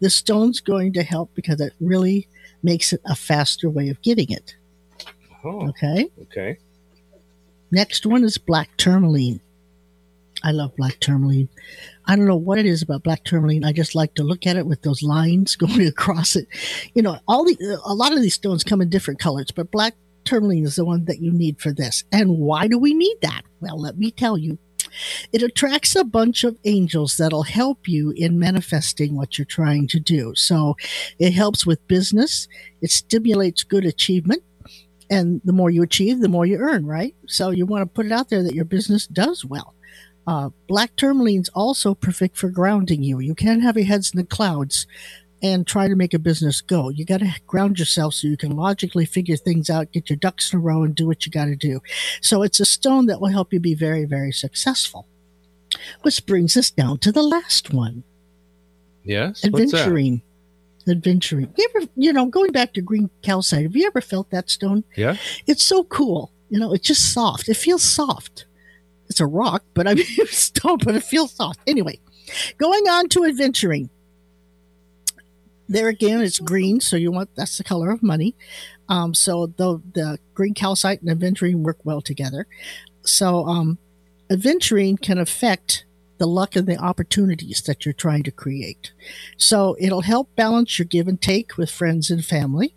[0.00, 2.28] the stone's going to help because it really
[2.62, 4.54] makes it a faster way of getting it.
[5.44, 6.08] Oh, Okay.
[6.22, 6.58] okay.
[7.70, 9.40] Next one is black tourmaline.
[10.44, 11.48] I love black tourmaline.
[12.04, 13.64] I don't know what it is about black tourmaline.
[13.64, 16.46] I just like to look at it with those lines going across it.
[16.94, 19.94] You know, all the a lot of these stones come in different colors, but black
[20.26, 22.04] tourmaline is the one that you need for this.
[22.12, 23.42] And why do we need that?
[23.60, 24.58] Well, let me tell you.
[25.32, 30.00] It attracts a bunch of angels that'll help you in manifesting what you're trying to
[30.00, 30.34] do.
[30.34, 30.76] So
[31.18, 32.48] it helps with business.
[32.80, 34.42] It stimulates good achievement
[35.10, 37.14] and the more you achieve, the more you earn, right?
[37.26, 39.74] So you want to put it out there that your business does well.
[40.26, 43.20] Uh, black tourmaline's also perfect for grounding you.
[43.20, 44.86] You can't have your heads in the clouds
[45.42, 46.88] and try to make a business go.
[46.88, 50.52] You got to ground yourself so you can logically figure things out, get your ducks
[50.52, 51.80] in a row, and do what you got to do.
[52.22, 55.06] So it's a stone that will help you be very, very successful.
[56.02, 58.04] Which brings us down to the last one
[59.06, 59.44] Yes.
[59.44, 60.20] Adventuring.
[60.88, 61.52] Adventuring.
[61.56, 64.84] You ever, you know, going back to green calcite, have you ever felt that stone?
[64.96, 65.16] Yeah.
[65.46, 66.32] It's so cool.
[66.50, 67.48] You know, it's just soft.
[67.48, 68.46] It feels soft.
[69.08, 71.60] It's a rock, but I mean, it's stone, but it feels soft.
[71.66, 72.00] Anyway,
[72.58, 73.88] going on to adventuring.
[75.68, 78.34] There again, it's green, so you want that's the color of money.
[78.88, 82.46] Um, so the the green calcite and adventuring work well together.
[83.02, 83.78] So um,
[84.30, 85.84] adventuring can affect
[86.18, 88.92] the luck and the opportunities that you're trying to create.
[89.36, 92.74] So it'll help balance your give and take with friends and family,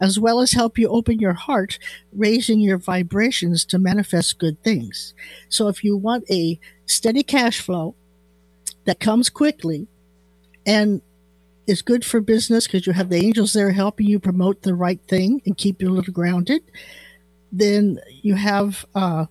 [0.00, 1.78] as well as help you open your heart,
[2.12, 5.14] raising your vibrations to manifest good things.
[5.48, 7.94] So if you want a steady cash flow
[8.84, 9.86] that comes quickly
[10.66, 11.02] and
[11.66, 15.00] is good for business because you have the angels there helping you promote the right
[15.08, 16.62] thing and keep you a little grounded,
[17.50, 19.26] then you have uh,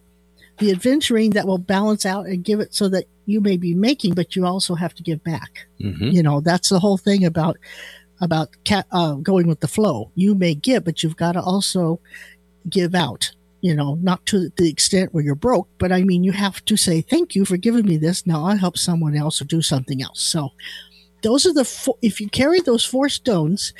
[0.60, 4.13] the adventuring that will balance out and give it so that you may be making,
[4.13, 5.67] but you also have to give back.
[5.82, 6.10] Mm-hmm.
[6.10, 7.58] You know, that's the whole thing about
[8.22, 10.12] about ca- uh, going with the flow.
[10.13, 12.00] You may give, but you've got to also
[12.70, 13.32] give out.
[13.62, 16.76] You know, not to the extent where you're broke, but I mean, you have to
[16.76, 18.26] say thank you for giving me this.
[18.26, 20.20] Now I'll help someone else or do something else.
[20.22, 20.50] So,
[21.22, 23.74] those are the four, if you carry those four stones,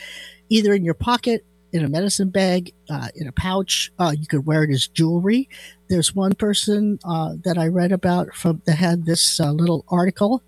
[0.50, 4.46] either in your pocket, in a medicine bag, uh, in a pouch, uh, you could
[4.46, 5.48] wear it as jewelry.
[5.88, 10.44] There's one person uh, that I read about from that had this uh, little article,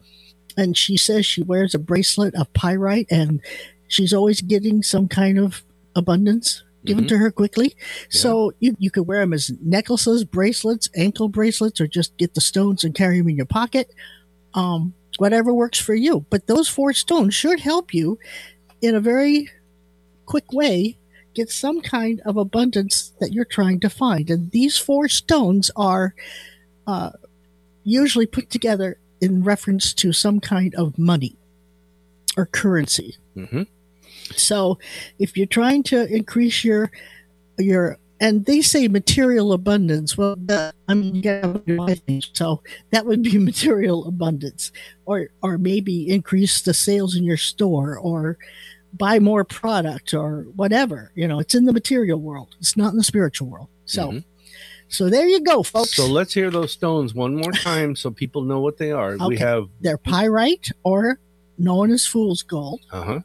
[0.58, 3.42] and she says she wears a bracelet of pyrite, and
[3.88, 5.64] she's always getting some kind of
[5.96, 7.08] abundance given Mhm.
[7.10, 7.74] to her quickly.
[8.10, 12.42] So you, you could wear them as necklaces, bracelets, ankle bracelets, or just get the
[12.42, 13.90] stones and carry them in your pocket.
[14.54, 16.26] Um, whatever works for you.
[16.30, 18.20] But those four stones should help you
[18.82, 19.50] in a very
[20.26, 20.98] quick way
[21.34, 24.30] get some kind of abundance that you're trying to find.
[24.30, 26.14] And these four stones are
[26.86, 27.12] uh,
[27.84, 31.36] usually put together in reference to some kind of money
[32.38, 33.16] or currency.
[33.36, 33.64] Mm-hmm.
[34.36, 34.78] So
[35.20, 36.92] if you're trying to increase your
[37.58, 40.18] your and they say material abundance.
[40.18, 40.38] Well,
[40.88, 44.72] I mean, you gotta buy things, so that would be material abundance,
[45.06, 48.38] or or maybe increase the sales in your store, or
[48.94, 51.12] buy more product, or whatever.
[51.16, 52.56] You know, it's in the material world.
[52.60, 53.68] It's not in the spiritual world.
[53.86, 54.24] So, Mhm.
[54.88, 55.96] So there you go, folks.
[55.96, 59.18] So let's hear those stones one more time so people know what they are.
[59.28, 61.20] We have They're pyrite, or
[61.58, 63.20] known as fool's gold, uh huh,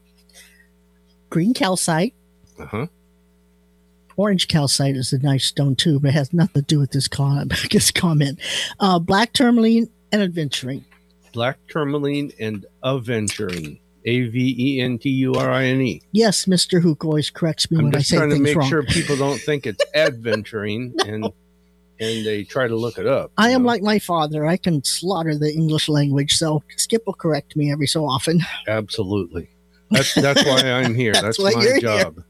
[1.30, 2.14] green calcite,
[2.58, 2.86] uh huh.
[4.18, 7.08] Orange calcite is a nice stone too, but it has nothing to do with this,
[7.08, 8.38] con- this comment.
[8.80, 10.84] Uh, black tourmaline and adventuring.
[11.32, 13.80] Black tourmaline and aventurine.
[14.04, 16.02] A V E N T U R I N E.
[16.12, 16.80] Yes, Mr.
[16.80, 18.68] Hook always corrects me I'm when I just say trying to make wrong.
[18.68, 21.24] sure people don't think it's adventurine and
[22.00, 23.32] and they try to look it up.
[23.36, 23.68] I am know?
[23.68, 24.46] like my father.
[24.46, 28.40] I can slaughter the English language, so Skip will correct me every so often.
[28.66, 29.50] Absolutely.
[29.90, 31.12] That's that's why I'm here.
[31.20, 32.22] That's That's, my job.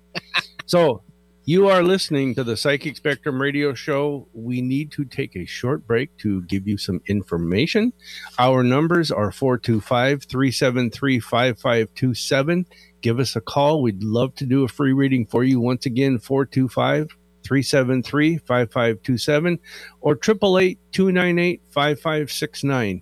[0.66, 1.02] so
[1.48, 4.28] you are listening to the Psychic Spectrum radio show.
[4.34, 7.94] We need to take a short break to give you some information.
[8.38, 12.66] Our numbers are 425 373 5527.
[13.00, 13.80] Give us a call.
[13.80, 15.58] We'd love to do a free reading for you.
[15.58, 19.58] Once again, 425 373 5527
[20.02, 23.00] or 888 298 5569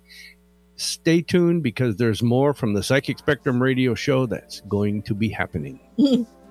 [0.77, 5.27] stay tuned because there's more from the Psychic Spectrum radio show that's going to be
[5.27, 5.81] happening.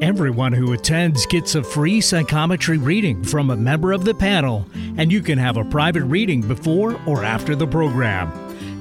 [0.00, 4.64] Everyone who attends gets a free psychometry reading from a member of the panel,
[4.96, 8.30] and you can have a private reading before or after the program.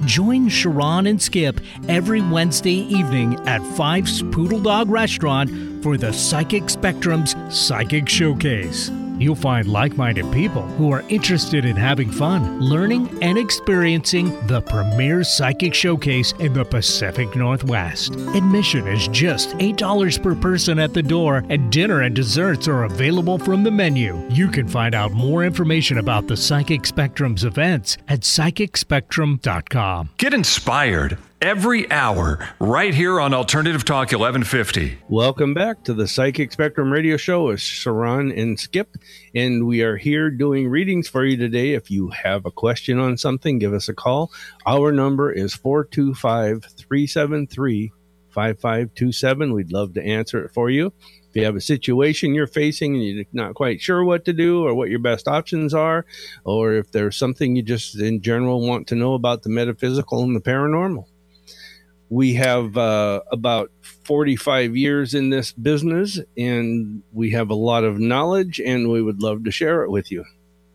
[0.06, 6.70] Join Sharon and Skip every Wednesday evening at Fife's Poodle Dog Restaurant for the Psychic
[6.70, 8.92] Spectrum's Psychic Showcase.
[9.20, 14.62] You'll find like minded people who are interested in having fun, learning, and experiencing the
[14.62, 18.16] premier psychic showcase in the Pacific Northwest.
[18.36, 23.38] Admission is just $8 per person at the door, and dinner and desserts are available
[23.38, 24.22] from the menu.
[24.30, 30.10] You can find out more information about the Psychic Spectrum's events at psychicspectrum.com.
[30.18, 34.98] Get inspired every hour right here on Alternative Talk 1150.
[35.08, 38.96] Welcome back to the Psychic Spectrum radio show with Sharon and Skip.
[39.36, 41.74] And we are here doing readings for you today.
[41.74, 44.32] If you have a question on something, give us a call.
[44.66, 47.92] Our number is 425 373
[48.30, 49.54] 5527.
[49.54, 50.92] We'd love to answer it for you.
[51.30, 54.66] If you have a situation you're facing and you're not quite sure what to do
[54.66, 56.06] or what your best options are,
[56.46, 60.36] or if there's something you just in general want to know about the metaphysical and
[60.36, 61.06] the paranormal.
[62.10, 63.72] We have uh, about
[64.06, 69.22] 45 years in this business and we have a lot of knowledge and we would
[69.22, 70.24] love to share it with you.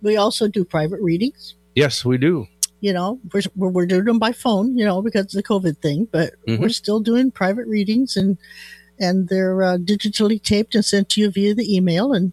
[0.03, 1.55] We also do private readings.
[1.75, 2.47] Yes, we do.
[2.81, 6.09] You know, we're, we're, doing them by phone, you know, because of the COVID thing,
[6.11, 6.59] but Mhm.
[6.59, 8.37] we're still doing private readings and
[8.99, 12.13] and they're uh, digitally taped and sent to you via the email.
[12.13, 12.33] And,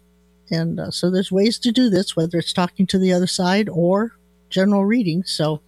[0.50, 3.68] and uh, so there's ways to do this, whether it's talking to the other side
[3.68, 4.12] or
[4.50, 5.32] general readings.
[5.32, 5.62] So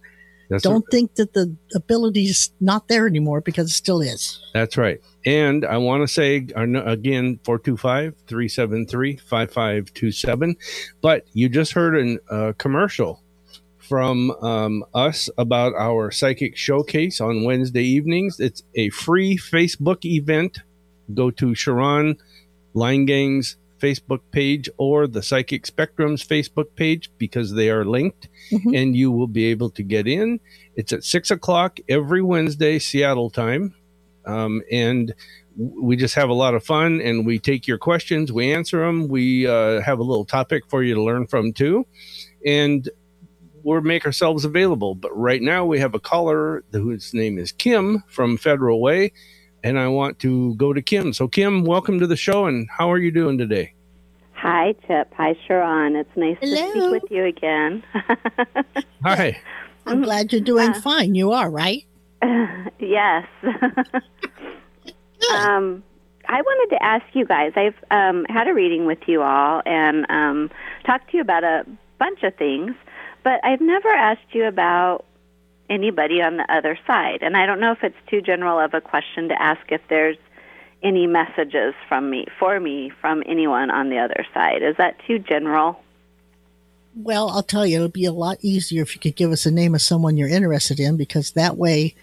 [0.53, 4.39] That's don't think that the ability is not there anymore because it still is.
[4.53, 5.01] That's right.
[5.25, 10.55] And I want to say again 425 373 5527.
[11.01, 13.23] But you just heard a uh, commercial
[13.79, 18.39] from um, us about our psychic showcase on Wednesday evenings.
[18.39, 20.59] It's a free Facebook event.
[21.15, 22.17] Go to Sharon
[22.75, 28.77] Langane's Facebook page or the Psychic Spectrum's Facebook page because they are linked Mhm.
[28.81, 30.39] and you will be able to get in.
[30.75, 33.73] It's at six o'clock every Wednesday, Seattle time.
[34.25, 35.13] Um, and
[35.57, 39.07] we just have a lot of fun and we take your questions, we answer them.
[39.09, 41.85] We uh, have a little topic for you to learn from too.
[42.45, 42.89] And
[43.63, 44.95] we'll make ourselves available.
[44.95, 49.11] But right now we have a caller whose name is Kim from Federal Way.
[49.63, 51.13] And I want to go to Kim.
[51.13, 52.45] So, Kim, welcome to the show.
[52.47, 53.73] And how are you doing today?
[54.33, 55.13] Hi, Chip.
[55.15, 55.95] Hi, Sharon.
[55.95, 57.81] It's nice to speak with you again.
[59.03, 59.39] Hi.
[59.85, 61.15] I'm glad you're doing Uh, fine.
[61.15, 61.85] You are, right?
[62.79, 63.25] yes.
[65.31, 65.83] um,
[66.27, 67.53] I wanted to ask you guys.
[67.55, 70.51] I've um, had a reading with you all and um,
[70.85, 71.65] talked to you about a
[71.99, 72.75] bunch of things,
[73.23, 75.05] but I've never asked you about
[75.69, 77.19] anybody on the other side.
[77.21, 80.17] And I don't know if it's too general of a question to ask if there's
[80.83, 84.61] any messages from me for me from anyone on the other side.
[84.61, 85.81] Is that too general?
[86.95, 89.51] Well, I'll tell you, it'll be a lot easier if you could give us a
[89.51, 91.95] name of someone you're interested in, because that way,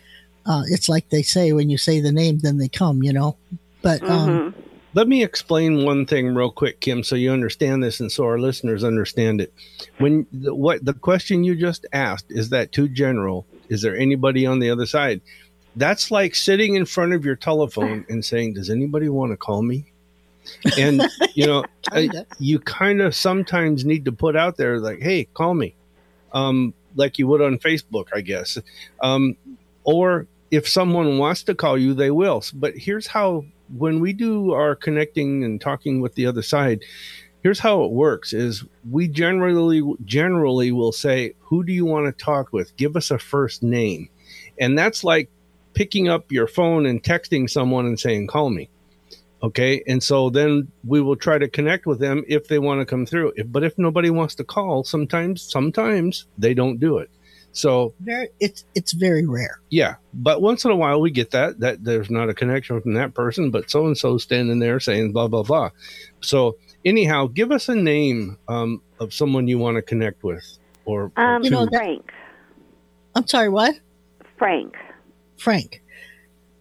[0.46, 3.37] uh, it's like they say when you say the name, then they come, you know.
[3.83, 4.55] But um,
[4.92, 8.40] Let me explain one thing real quick, Kim, so you understand this and so our
[8.40, 9.53] listeners understand it.
[9.98, 13.46] When the, what the question you just asked is that too general?
[13.68, 15.20] Is there anybody on the other side?
[15.76, 19.62] That's like sitting in front of your telephone and saying, "Does anybody want to call
[19.62, 19.85] me?"
[20.76, 21.03] And
[21.35, 21.64] you know,
[22.40, 25.76] you kind of sometimes need to put out there like, "Hey, call me,"
[26.33, 28.59] um, like you would on Facebook, I guess.
[29.00, 29.37] Um,
[29.85, 32.42] or if someone wants to call you, they will.
[32.55, 33.44] But here's how
[33.76, 36.83] when we do our connecting and talking with the other side,
[37.42, 42.24] here's how it works is we generally generally will say, "Who do you want to
[42.24, 42.76] talk with?
[42.76, 44.09] Give us a first name."
[44.59, 45.30] And that's like
[45.74, 48.68] picking up your phone and texting someone and saying, "Call me."
[49.42, 49.83] Okay?
[49.87, 53.06] And so then we will try to connect with them if they want to come
[53.06, 53.33] through.
[53.46, 57.11] But if nobody wants to call, sometimes sometimes they don't do it.
[57.53, 59.61] So Very, it's it's very rare.
[59.71, 62.95] yeah, but once in a while we get that that there's not a connection from
[62.95, 65.71] that person, but so and so standing there saying blah blah blah.
[66.21, 71.11] So anyhow, give us a name um, of someone you want to connect with, or
[71.17, 72.13] or Um, You know, Frank.
[73.17, 73.75] I'm sorry, what?
[74.39, 74.77] Frank.
[75.37, 75.83] Frank.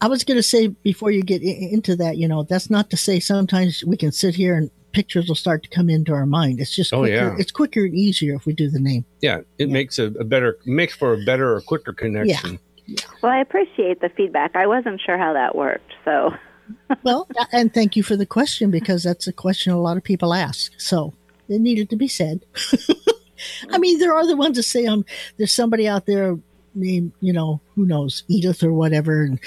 [0.01, 2.97] I was going to say before you get into that, you know, that's not to
[2.97, 6.59] say sometimes we can sit here and pictures will start to come into our mind.
[6.59, 7.15] It's just Oh, quicker.
[7.15, 7.35] yeah.
[7.41, 9.05] It's quicker and easier if we do the name.
[9.21, 9.73] yeah, it Yeah.
[9.79, 12.59] makes a, a better makes for a better or quicker connection.
[12.85, 12.95] Yeah.
[13.21, 14.55] Well, I appreciate the feedback.
[14.55, 16.33] I wasn't sure how that worked, so
[17.03, 20.33] well, and thank you for the question because that's a question a lot of people
[20.33, 20.71] ask.
[20.77, 21.13] So
[21.47, 22.45] it needed to be said.
[23.71, 25.05] I mean, there are the ones that say, um,
[25.37, 26.37] there's somebody out there
[26.75, 29.23] named, you know, who knows, Edith or whatever.
[29.23, 29.39] And,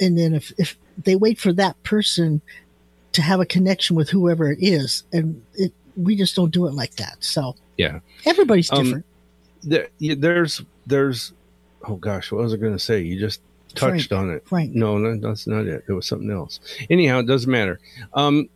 [0.00, 2.42] and then if, if they wait for that person
[3.16, 6.74] to have a connection with whoever it is, and it, we just don't do it
[6.74, 7.16] like that.
[7.20, 8.00] So Yeah.
[8.26, 9.04] everybody's Um, different.
[9.62, 11.32] There, there's there's
[11.88, 13.00] oh gosh, what was I going to say?
[13.00, 13.40] You just
[13.74, 14.46] touched on it.
[14.46, 14.74] Frank.
[14.74, 15.84] No, no, that's not it.
[15.88, 16.60] It was something else.
[16.90, 17.80] Anyhow, it doesn't matter.
[18.14, 18.48] Um,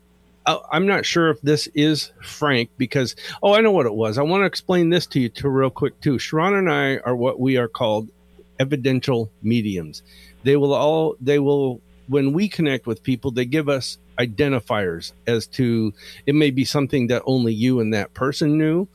[0.47, 4.19] I'm not sure if this is Frank because oh, I know what it was.
[4.19, 6.17] I want to explain this to you too, real quick too.
[6.17, 8.11] Sha'ron and I are what we are called
[8.59, 10.03] evidential mediums.
[10.43, 13.97] They will all they will when we connect with people, they give us
[14.27, 15.93] identifiers as to
[16.27, 18.87] it may be something that only you and that person knew,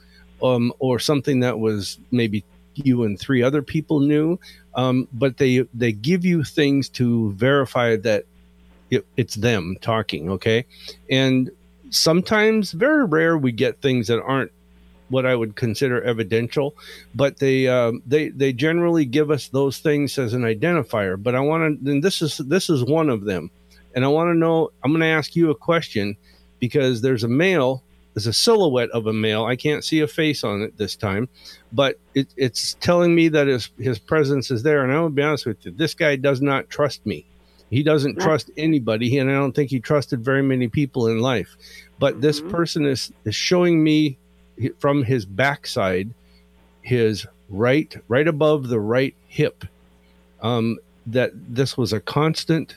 [0.41, 2.43] um, or something that was maybe
[2.75, 4.39] you and three other people knew.
[4.75, 8.25] Um, but they they give you things to verify that
[8.89, 10.29] it, it's them talking.
[10.31, 10.65] Okay,
[11.09, 11.49] and
[11.89, 14.51] sometimes, very rare, we get things that aren't
[15.09, 16.75] what I would consider evidential,
[17.13, 21.21] but they um, they they generally give us those things as an identifier.
[21.21, 23.49] But I want to, and this is this is one of them,
[23.95, 24.69] and I want to know.
[24.83, 26.15] I'm going to ask you a question
[26.59, 29.45] because there's a male, there's a silhouette of a male.
[29.45, 31.27] I can't see a face on it this time,
[31.71, 34.83] but it, it's telling me that his his presence is there.
[34.83, 37.25] And I will be honest with you, this guy does not trust me.
[37.71, 41.57] He doesn't trust anybody, and I don't think he trusted very many people in life.
[41.97, 42.49] But this Mhm.
[42.49, 44.17] person is, is showing me
[44.79, 46.13] from his backside,
[46.81, 49.65] his right, right above the right hip,
[50.41, 50.77] um,
[51.07, 52.75] that this was a constant,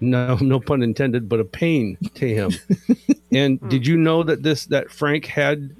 [0.00, 2.52] no, no pun intended, but a pain to him.
[3.32, 5.74] and did you know that this that Frank had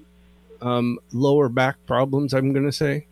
[0.60, 2.32] um, lower back problems?
[2.34, 3.06] I'm going to say.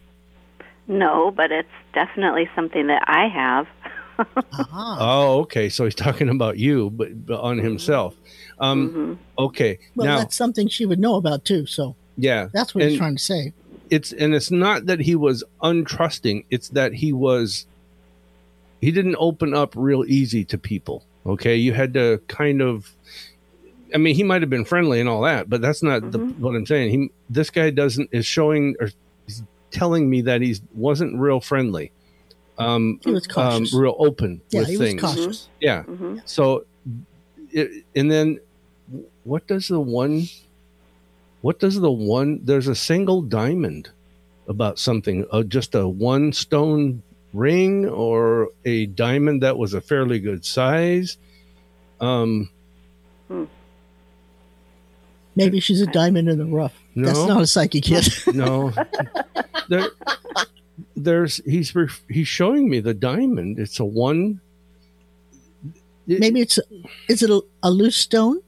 [0.86, 3.66] no, but it's definitely something that I have.
[4.52, 4.96] Aha.
[5.00, 5.68] Oh, okay.
[5.68, 8.16] So he's talking about you, but, but on himself.
[8.58, 9.78] Um, hmm Okay.
[9.94, 11.64] well, now, that's something she would know about too.
[11.66, 13.52] So yeah, that's what he's trying to say.
[13.90, 16.44] it's and it's not that he was untrusting.
[16.50, 17.66] It's that he was.
[18.80, 21.04] He didn't open up real easy to people.
[21.26, 22.94] Okay, you had to kind of.
[23.94, 26.38] I mean, he might have been friendly and all that, but that's not the, Mhm.
[26.38, 26.90] what I'm saying.
[26.90, 28.90] He, this guy doesn't is showing or
[29.26, 31.90] he's telling me that he wasn't real friendly,
[32.58, 33.72] um, He was um, cautious.
[33.74, 35.00] real open yeah, with he was things.
[35.00, 35.48] cautious.
[35.60, 35.84] Yeah.
[35.84, 36.66] hmm So,
[37.50, 38.40] it, and then
[39.24, 40.28] what does the one,
[41.40, 43.88] what does the one, there's a single diamond
[44.48, 50.18] about something, uh, just a one stone ring or a diamond that was a fairly
[50.18, 51.16] good size.
[52.00, 52.50] Um,
[55.36, 56.74] Maybe she's a diamond in the rough.
[56.94, 58.08] No, That's not a psychic hit.
[58.34, 58.72] no,
[59.68, 59.86] there,
[60.96, 61.72] there's, he's,
[62.10, 63.58] he's showing me the diamond.
[63.60, 64.40] It's a one.
[66.08, 66.58] it- Maybe it's
[67.08, 68.40] is it a, a loose stone?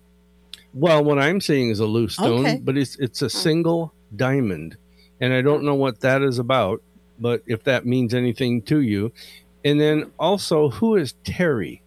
[0.75, 2.61] Well, what I'm seeing is a loose stone, Okay.
[2.63, 4.77] but it's it's a single diamond,
[5.21, 6.81] and I don't know what that is about.
[7.21, 9.13] But if that means anything to you,
[9.65, 11.83] and then also, who is Terry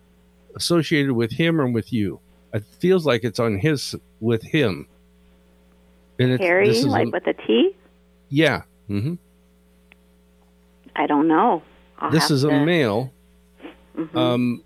[0.55, 2.19] associated with him or with you?
[2.53, 4.87] It feels like it's on his with him.
[6.19, 7.75] And it's, Harry, this is like a- with a T?
[8.29, 9.15] yeah, hmm
[10.95, 11.63] I don't know.
[11.97, 13.11] I'll this is a to- male.
[13.97, 14.15] Mhm.
[14.15, 14.63] Um,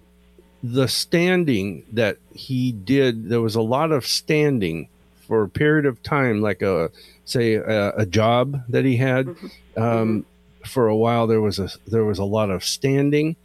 [0.64, 4.90] the standing that he did, there was a lot of standing
[5.28, 6.90] for a period of time, like a
[7.26, 9.34] say a, a job that he had.
[9.78, 10.26] Um,
[10.68, 13.36] For a while, there was a there was a lot of standing,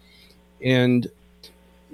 [0.62, 1.10] and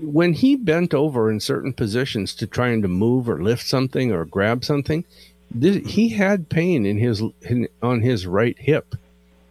[0.00, 4.24] when he bent over in certain positions to trying to move or lift something or
[4.24, 5.04] grab something,
[5.50, 8.94] this, he had pain in his in, on his right hip,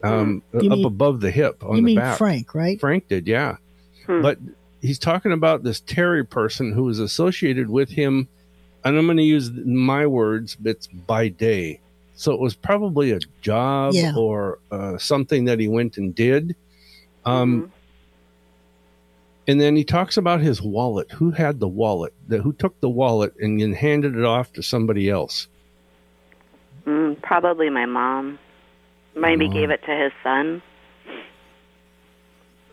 [0.03, 2.17] um, You up above the hip on you the mean back.
[2.17, 2.79] Frank, right?
[2.79, 3.57] Frank did, yeah.
[4.05, 4.21] Hmm.
[4.21, 4.39] But
[4.81, 8.27] he's talking about this Terry person who was associated with him,
[8.83, 11.79] and I'm going to use my words, it's by day.
[12.17, 14.13] So it was probably a job Yeah.
[14.17, 16.55] or uh, something that he went and did.
[17.25, 17.71] Um,
[19.47, 21.09] And then he talks about his wallet.
[21.13, 22.13] Who had the wallet?
[22.27, 25.47] The, who took the wallet and then handed it off to somebody else?
[26.85, 28.39] Mm, probably my mom.
[29.15, 29.53] Maybe Oh.
[29.53, 30.61] gave it to his son.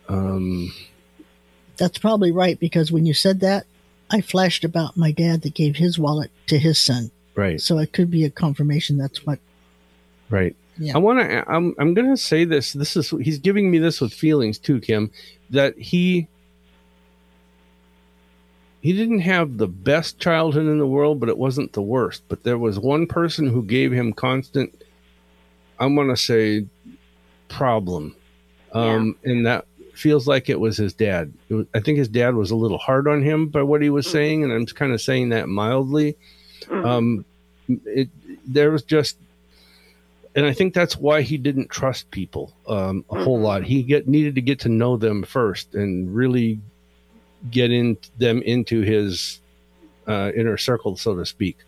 [0.09, 0.73] Um,
[1.77, 3.67] That's probably right because when you said that,
[4.11, 7.11] I flashed about my dad that gave his wallet to his son.
[7.35, 7.61] Right.
[7.61, 9.39] So it could be a confirmation that's what.
[10.31, 10.57] Right.
[10.79, 10.95] Yeah.
[10.95, 11.51] I want to.
[11.51, 11.75] I'm.
[11.79, 12.73] I'm going to say this.
[12.73, 13.11] This is.
[13.11, 15.11] He's giving me this with feelings too, Kim.
[15.51, 16.29] That he.
[18.81, 22.23] He didn't have the best childhood in the world, but it wasn't the worst.
[22.29, 24.83] But there was one person who gave him constant.
[25.79, 26.67] I'm going to say,
[27.49, 28.15] problem,
[28.73, 29.65] um, and that
[29.95, 31.33] feels like it was his dad.
[31.49, 33.89] It was, I think his dad was a little hard on him by what he
[33.89, 36.17] was saying, and I'm kind of saying that mildly.
[36.71, 37.25] Um,
[37.69, 38.09] it
[38.47, 39.17] there was just
[40.35, 43.63] and I think that's why he didn't trust people um, a whole lot.
[43.63, 46.59] He get needed to get to know them first and really
[47.51, 49.41] get in them into his
[50.09, 51.59] uh, inner circle, so to speak.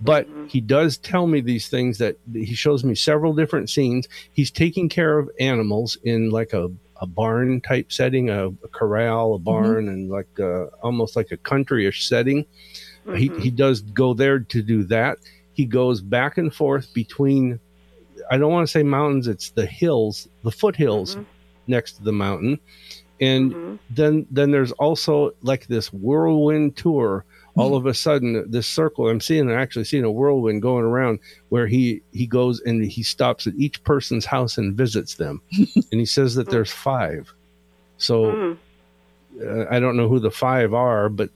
[0.00, 4.08] But he does tell me these things that he shows me several different scenes.
[4.32, 6.70] He's taking care of animals in like a,
[7.02, 11.36] a barn type setting, a, a corral, a barn, and like uh almost like a
[11.36, 12.46] countryish setting.
[13.16, 13.40] He mm-hmm.
[13.40, 15.18] he does go there to do that.
[15.52, 17.60] He goes back and forth between
[18.30, 21.24] I don't want to say mountains, it's the hills, the foothills mm-hmm.
[21.66, 22.60] next to the mountain.
[23.20, 23.76] And mm-hmm.
[23.90, 27.24] then then there's also like this whirlwind tour.
[27.56, 31.18] All of a sudden, this circle I'm seeing, I'm actually seeing a whirlwind going around
[31.48, 35.42] where he he goes and he stops at each person's house and visits them,
[35.90, 36.50] and he says that mm.
[36.52, 37.32] there's five.
[37.96, 38.58] So mm.
[39.44, 41.30] uh, I don't know who the five are, but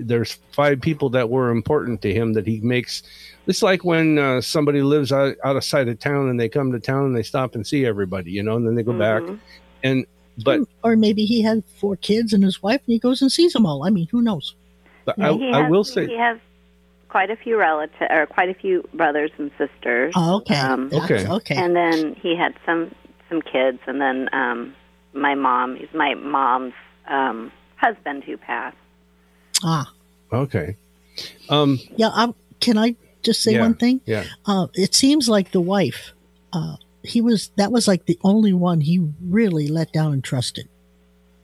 [0.00, 3.02] there's five people that were important to him that he makes.
[3.46, 6.72] It's like when uh, somebody lives out, out of sight of town and they come
[6.72, 9.22] to town and they stop and see everybody, you know, and then they go back.
[9.82, 10.06] And
[10.42, 13.52] but Or maybe he had four kids and his wife, and he goes and sees
[13.52, 13.84] them all.
[13.84, 14.54] I mean, who knows?
[15.04, 16.38] but he I, I will say he has
[17.08, 20.12] quite a few relatives or quite a few brothers and sisters.
[20.16, 20.56] Oh, okay.
[20.56, 21.54] Um, That's- okay.
[21.56, 22.94] And then he had some
[23.28, 24.74] some kids, and then um,
[25.12, 25.76] my mom.
[25.76, 26.74] He's my mom's
[27.06, 28.76] um, husband who passed.
[29.64, 29.92] Ah,
[30.32, 30.76] okay.
[31.48, 32.10] Um, yeah.
[32.12, 34.00] I, can I just say Yeah, one thing?
[34.04, 34.24] yeah.
[34.46, 36.12] Uh, it seems like the wife,
[36.52, 40.68] uh, he was that was like the only one he really let down and trusted.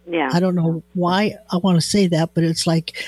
[0.09, 0.31] Yeah.
[0.33, 3.05] I don't know why I want to say that, but it's like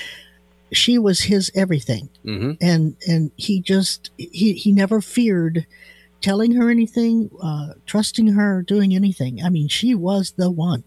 [0.71, 2.57] she was his everything, mhm.
[2.61, 5.65] and and he just he he never feared
[6.21, 9.43] telling her anything, uh, trusting her, doing anything.
[9.43, 10.83] I mean, she was the one.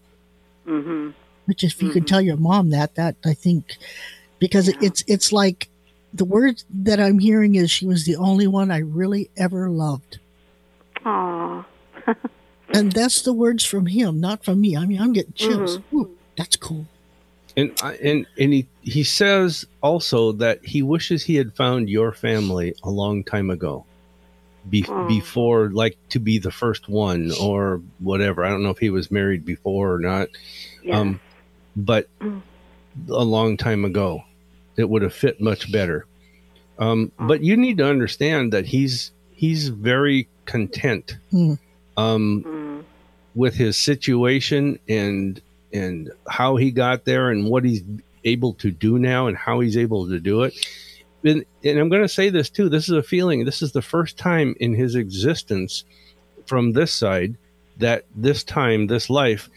[0.67, 1.11] Mm-hmm.
[1.45, 3.77] Which, if you could tell your mom that, that I think,
[4.39, 5.69] because it, it's it's like
[6.13, 10.19] the word that I'm hearing is she was the only one I really ever loved,
[11.05, 11.65] Aw.
[12.73, 14.75] and that's the words from him, not from me.
[14.77, 15.79] I mean, I'm getting chills.
[15.93, 16.85] Ooh, that's cool.
[17.55, 17.71] And
[18.03, 22.89] and and he he says also that he wishes he had found your family a
[22.89, 23.83] long time ago,
[24.69, 25.03] be, Oh.
[25.05, 28.45] before like to be the first one or whatever.
[28.45, 30.29] I don't know if he was married before or not.
[30.83, 30.99] Yeah.
[30.99, 31.19] Um,
[31.75, 32.41] but Mm.
[33.09, 34.23] a long time ago,
[34.77, 36.05] it would have fit much better.
[36.79, 41.57] Um, but you need to understand that he's he's very content Mm.
[41.97, 42.83] um, Mm.
[43.35, 45.41] with his situation and
[45.73, 47.83] and how he got there and what he's
[48.23, 50.53] able to do now and how he's able to do it.
[51.23, 52.69] And, and I'm going to say this too.
[52.69, 53.43] This is a feeling.
[53.43, 55.83] This is the first time in his existence
[56.45, 57.35] from this side
[57.77, 59.49] that this time, this life,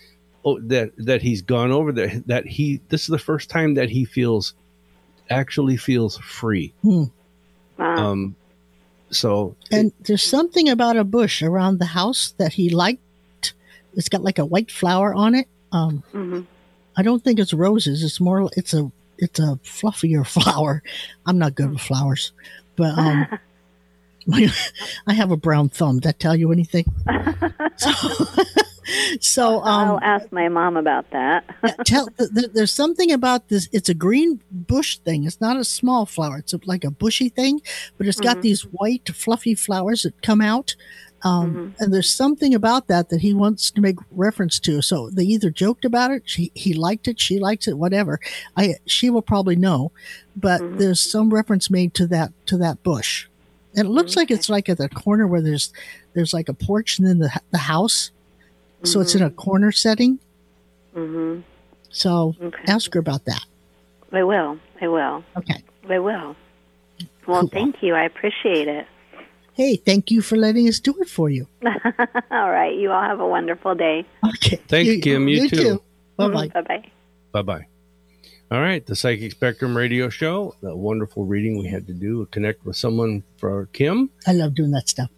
[0.44, 2.80] oh, that that he's gone over that that he.
[2.88, 4.54] This is the first time that he feels
[5.30, 6.72] actually feels free.
[6.82, 7.04] Hmm.
[7.78, 7.96] Wow.
[8.10, 8.36] Um,
[9.10, 13.00] so And there's something about a bush around the house that he liked.
[13.96, 15.48] It's got like a white flower on it.
[15.72, 16.46] Um, Mhm.
[16.96, 18.02] I don't think it's roses.
[18.02, 18.50] It's more.
[18.56, 18.90] It's a.
[19.18, 20.82] It's a fluffier flower.
[21.26, 22.32] I'm not good with flowers,
[22.76, 23.26] but um,
[25.06, 25.98] I have a brown thumb.
[26.00, 26.84] That tell you anything?
[27.76, 27.90] So,
[29.20, 31.44] so um, I'll ask my mom about that.
[31.86, 35.64] tell th- th- there's something about this it's a green bush thing it's not a
[35.64, 37.60] small flower it's a, like a bushy thing
[37.96, 38.42] but it's got Mhm.
[38.42, 40.74] these white fluffy flowers that come out
[41.22, 41.74] um, Mhm.
[41.80, 45.50] and there's something about that that he wants to make reference to so they either
[45.50, 48.18] joked about it she, he liked it she likes it whatever
[48.56, 49.92] i she will probably know
[50.36, 50.78] but Mhm.
[50.78, 53.26] there's some reference made to that to that bush
[53.74, 55.72] it looks like it's like at the corner where there's
[56.14, 58.10] there's like a porch and then the, the house
[58.82, 60.18] so it's in a corner setting
[60.94, 61.42] Mm-hmm.
[61.90, 62.64] so Okay.
[62.66, 63.44] ask her about that.
[64.12, 64.58] I will.
[64.80, 65.22] I will.
[65.36, 65.62] Okay.
[65.88, 66.34] I will.
[67.28, 67.48] Well, Cool.
[67.48, 67.94] thank you.
[67.94, 68.86] I appreciate it.
[69.54, 71.46] Hey, thank you for letting us do it for you.
[71.64, 72.74] all right.
[72.74, 74.04] You all have a wonderful day.
[74.34, 74.56] Okay.
[74.66, 75.28] Thanks, Kim.
[75.28, 75.80] You too.
[76.16, 76.48] Bye bye.
[76.48, 76.84] Bye bye.
[77.32, 77.66] Bye bye.
[78.52, 80.56] All right, the Psychic Spectrum Radio Show.
[80.60, 82.26] The wonderful reading we had to do.
[82.32, 84.10] Connect with someone for Kim.
[84.26, 85.08] I love doing that stuff.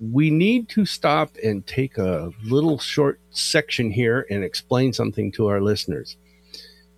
[0.00, 5.46] We need to stop and take a little short section here and explain something to
[5.46, 6.16] our listeners.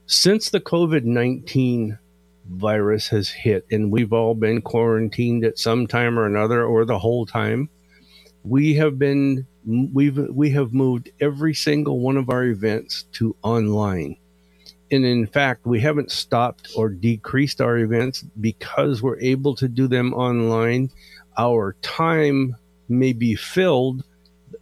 [0.06, 1.98] Since the COVID 19
[2.46, 6.98] virus has hit and we've all been quarantined at some time or another or the
[6.98, 7.68] whole time,
[8.44, 14.16] we have been we've we have moved every single one of our events to online
[14.92, 19.88] and in fact we haven't stopped or decreased our events because we're able to do
[19.88, 20.90] them online.
[21.38, 22.54] Our time
[22.88, 24.04] may be filled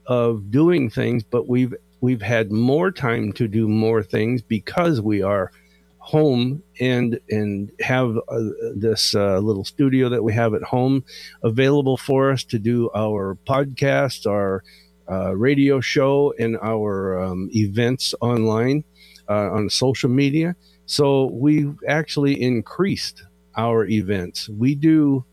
[0.06, 5.22] of doing things but we've we've had more time to do more things because we
[5.22, 5.50] are
[5.98, 8.40] home and and have uh,
[8.74, 11.04] this uh, little studio that we have at home
[11.42, 14.64] available for us to do our podcast our
[15.10, 18.82] uh, radio show and our um, events online
[19.30, 20.56] uh, on social media.
[20.86, 23.22] So we've actually increased
[23.56, 24.48] our events.
[24.48, 25.24] We do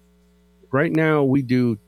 [0.72, 1.24] right now.
[1.24, 1.80] We do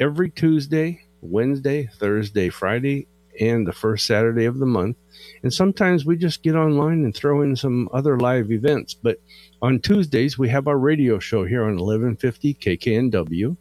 [0.00, 3.06] every Tuesday, Wednesday, Thursday, Friday,
[3.40, 4.96] and the first Saturday of the month.
[5.42, 8.94] And sometimes we just get online and throw in some other live events.
[8.94, 9.20] But
[9.62, 13.56] on Tuesdays, we have our radio show here on 1150 KKNW.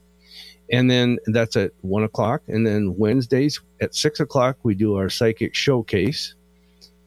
[0.72, 2.44] And then that's at one o'clock.
[2.48, 6.36] And then Wednesdays at six o'clock, we do our psychic showcase.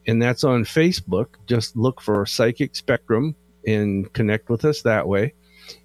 [0.07, 1.29] And that's on Facebook.
[1.47, 3.35] Just look for Psychic Spectrum
[3.67, 5.35] and connect with us that way.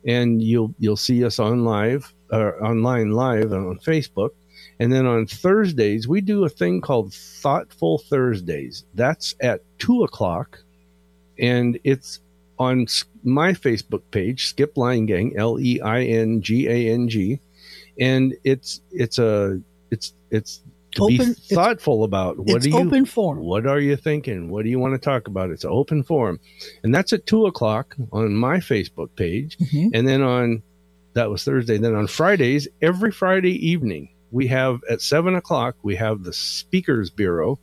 [0.08, 4.32] And you'll you'll see us on live uh, online live on Facebook.
[4.80, 8.86] And then on Thursdays, we do a thing called Thoughtful Thursdays.
[8.94, 10.60] That's at two o'clock.
[11.40, 12.22] And it's
[12.58, 12.88] on
[13.24, 17.40] my Facebook page, Skip Leingang, L E I N G A N G.
[18.00, 19.62] And it's it's a
[19.92, 20.62] it's it's
[20.96, 23.40] to Open- be it's- thoughtful about what it's do you open forum.
[23.44, 24.50] what are you thinking?
[24.50, 25.50] What do you want to talk about?
[25.52, 26.40] It's an open forum.
[26.84, 29.58] And that's at two o'clock on my Facebook page.
[29.58, 29.92] Mhm.
[29.94, 30.64] And then on
[31.14, 31.78] that was Thursday.
[31.78, 37.10] Then on Fridays, every Friday evening, we have at seven o'clock, we have the Speakers
[37.10, 37.58] Bureau,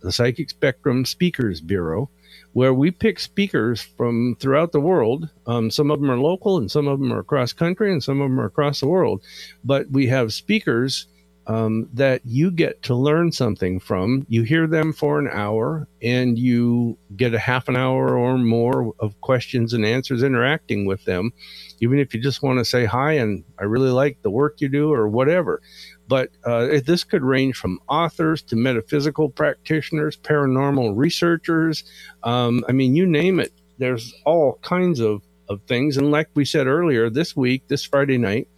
[0.00, 2.08] the Psychic Spectrum Speakers Bureau,
[2.54, 5.28] where we pick speakers from throughout the world.
[5.46, 8.20] Um, some of them are local and some of them are across country and some
[8.22, 9.22] of them are across the world.
[9.64, 11.06] But we have speakers
[11.48, 14.26] um, that you get to learn something from.
[14.28, 18.94] You hear them for an hour and you get a half an hour or more
[19.00, 21.32] of questions and answers interacting with them,
[21.80, 24.68] even if you just want to say hi and I really like the work you
[24.68, 25.62] do or whatever.
[26.06, 31.82] But uh, this could range from authors to metaphysical practitioners, paranormal researchers.
[32.24, 33.52] Um, I mean, you name it.
[33.78, 35.96] There's all kinds of, of things.
[35.96, 38.48] And like we said earlier, this week, this Friday night,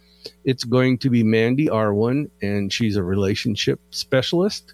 [0.43, 4.73] it's going to be Mandy Arwen, and she's a relationship specialist.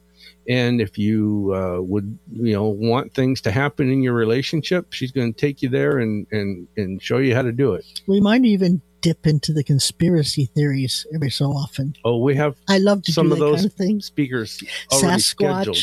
[0.49, 5.11] And if you uh, would, you know, want things to happen in your relationship, she's
[5.11, 7.85] going to take you there and, and, and show you how to do it.
[8.07, 11.95] We might even dip into the conspiracy theories every so often.
[12.05, 14.05] Oh, we have I love to some do of those kind of things.
[14.05, 15.77] speakers already scheduled.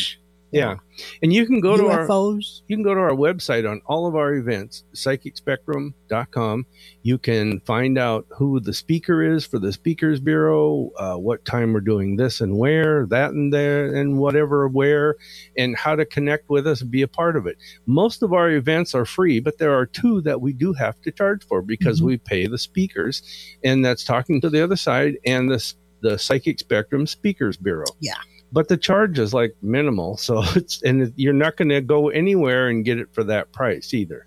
[0.54, 0.76] Yeah.
[1.22, 2.62] And you can go to our UFOs.
[2.68, 6.66] you can go to our website on all of our events, psychicspectrum.com.
[7.02, 11.72] You can find out who the speaker is for the Speakers Bureau, uh, what time
[11.72, 15.16] we're doing this and where, that and there, and whatever where,
[15.58, 17.56] and how to connect with us and be a part of it.
[17.86, 21.10] Most of our events are free, but there are two that we do have to
[21.12, 22.04] charge for because Mhm.
[22.06, 23.22] we pay the speakers,
[23.64, 28.14] and that's talking to the other side and the, the Psychic Spectrum Speakers Bureau Yeah.
[28.54, 32.68] But the charge is like minimal so it's and you're not going to go anywhere
[32.68, 34.26] and get it for that price either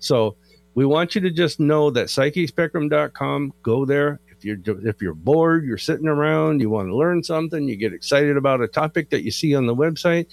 [0.00, 0.36] so
[0.74, 5.64] we want you to just know that psychicspectrum.com go there if you're if you're bored
[5.64, 9.22] you're sitting around you want to learn something you get excited about a topic that
[9.22, 10.26] you see on the website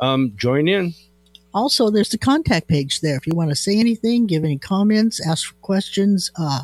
[0.00, 0.94] um, join in
[1.52, 3.16] Also, there's the contact page there.
[3.16, 6.62] If you want to say anything, give any comments, ask for questions, uh,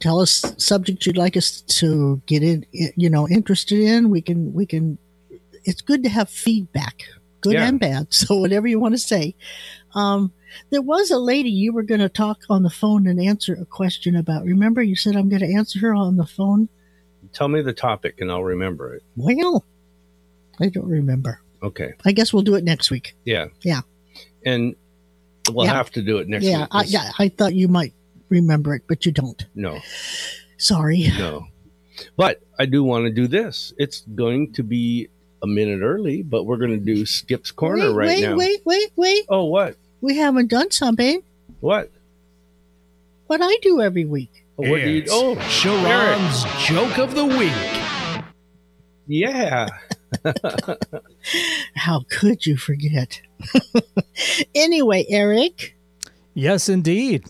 [0.00, 4.10] tell us subjects you'd like us to get in, you know, interested in.
[4.10, 4.98] We can we can
[5.64, 7.02] it's good to have feedback,
[7.40, 7.68] good Yeah.
[7.68, 8.08] and bad.
[8.12, 9.34] So whatever you want to say.
[9.94, 10.32] Um,
[10.70, 13.64] there was a lady you were going to talk on the phone and answer a
[13.64, 14.44] question about.
[14.44, 16.68] Remember, you said I'm going to answer her on the phone.
[17.32, 19.02] Tell me the topic and I'll remember it.
[19.16, 19.64] Well,
[20.58, 21.40] I don't remember.
[21.62, 21.92] Okay.
[22.04, 23.14] I guess we'll do it next week.
[23.24, 23.46] Yeah.
[23.62, 23.82] Yeah.
[24.44, 24.74] And
[25.52, 25.74] we'll Yeah.
[25.74, 26.68] have to do it next yeah, week.
[26.72, 27.10] I, yeah.
[27.18, 27.94] I thought you might
[28.28, 29.44] remember it, but you don't.
[29.54, 29.78] No,
[30.56, 31.08] Sorry.
[31.18, 31.46] no.
[32.16, 33.72] But I do want to do this.
[33.78, 35.08] It's going to be
[35.42, 38.36] a minute early, but we're going to do Skip's Corner wait, right wait, now.
[38.36, 39.24] wait, wait, wait.
[39.28, 39.76] Oh, what?
[40.00, 41.22] We haven't done something.
[41.60, 41.90] What?
[43.26, 44.44] What I do every week.
[44.58, 45.04] Oh, what do you?
[45.08, 48.24] Oh, Sha'ron's joke of the week.
[49.06, 49.68] yeah.
[51.74, 53.20] How could you forget?
[54.54, 55.76] anyway, Eric.
[56.34, 57.24] Yes, indeed.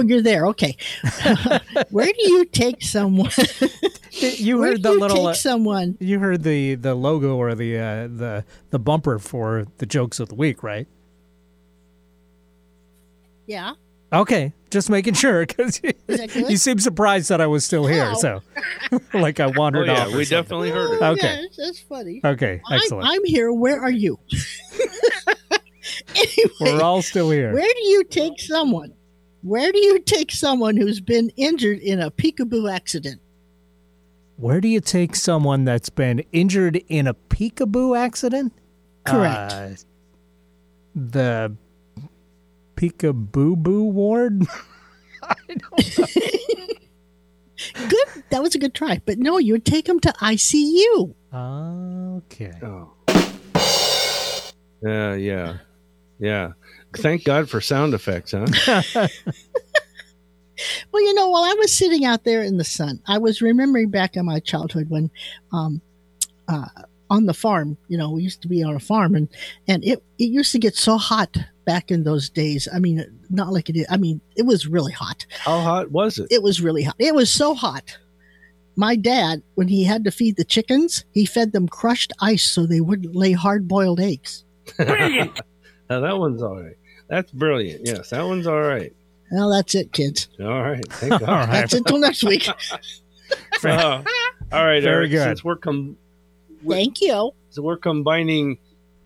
[0.00, 0.46] Oh, you're there.
[0.48, 0.76] Okay.
[1.90, 3.30] Where do you take someone?
[4.12, 5.16] You Where heard do the you little.
[5.18, 5.96] take uh, someone?
[6.00, 10.28] you heard the the logo or the uh, the the bumper for the jokes of
[10.28, 10.88] the week, right?
[13.46, 13.74] Yeah.
[14.12, 16.50] Okay, just making sure because you, Is that good?
[16.50, 18.12] you seem surprised that I was still here.
[18.16, 18.42] So,
[19.14, 20.06] like I Oh, wandered yeah.
[20.06, 20.06] off.
[20.08, 20.42] We something.
[20.42, 20.98] definitely heard it.
[21.02, 21.42] Oh, Okay.
[21.42, 22.20] yes, that's funny.
[22.24, 23.06] Okay, I'm, excellent.
[23.08, 23.52] I'm here.
[23.52, 24.18] Where are you?
[26.16, 27.52] anyway, We're all still here.
[27.54, 28.92] where do you take someone?
[29.42, 33.20] Where do you take someone who's been injured in a peekaboo accident?
[34.36, 38.52] Where do you take someone that's been injured in a peekaboo accident?
[39.04, 39.52] Correct.
[39.52, 39.70] Uh,
[40.94, 41.56] the
[42.76, 44.46] peekaboo boo ward.
[47.88, 48.24] Good.
[48.30, 49.00] That was a good try.
[49.04, 51.14] But no, you would take them to ICU.
[52.24, 52.52] okay.
[52.62, 52.92] Oh.
[54.82, 55.58] Yeah, yeah,
[56.18, 56.52] yeah.
[56.96, 59.08] Thank God for sound effects, huh?
[60.92, 63.90] Well, you know, while I was sitting out there in the sun, I was remembering
[63.90, 65.10] back in my childhood when,
[65.52, 65.80] um,
[66.48, 66.66] uh,
[67.08, 69.28] on the farm, you know, we used to be on a farm and,
[69.66, 72.68] and it, it used to get so hot back in those days.
[72.72, 73.86] I mean, not like it is.
[73.90, 75.26] I mean, it was really hot.
[75.38, 76.28] How hot was it?
[76.30, 76.96] It was really hot.
[76.98, 77.96] It was so hot.
[78.76, 82.66] My dad, when he had to feed the chickens, he fed them crushed ice so
[82.66, 84.44] they wouldn't lay hard boiled eggs.
[84.78, 85.32] now
[85.88, 86.76] that one's all right.
[87.10, 87.82] That's brilliant.
[87.84, 88.94] Yes, that one's all right.
[89.30, 90.28] Well, that's it, kids.
[90.40, 90.84] All right.
[90.92, 91.28] Thank All God.
[91.28, 91.46] right.
[91.50, 92.48] That's it till next week.
[93.62, 94.02] Uh,
[94.52, 95.10] all right, Very Eric.
[95.12, 95.22] good.
[95.22, 95.96] Since we're com-
[96.68, 97.30] Thank you.
[97.50, 98.58] so we're combining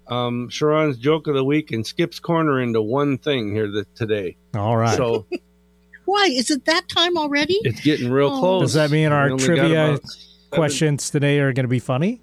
[0.06, 4.36] um, Sha'ron's joke of the week and Skip's corner into one thing here th- today.
[4.54, 4.96] All right.
[4.96, 5.26] So
[6.06, 6.26] Why?
[6.32, 7.58] Is it that time already?
[7.64, 8.38] it's getting real Oh.
[8.40, 8.62] close.
[8.62, 10.02] Does that mean our We only got trivia about
[10.50, 12.22] Questions today are going to be funny.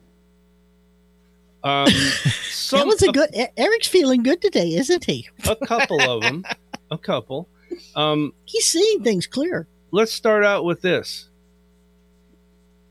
[1.64, 1.86] Um,
[2.72, 3.30] that was a good.
[3.58, 5.28] Eric's feeling good today, isn't he?
[5.48, 6.44] a couple of them.
[6.90, 7.48] A couple.
[7.96, 9.68] Um, He's seeing things clear.
[9.92, 11.30] let's start out with this.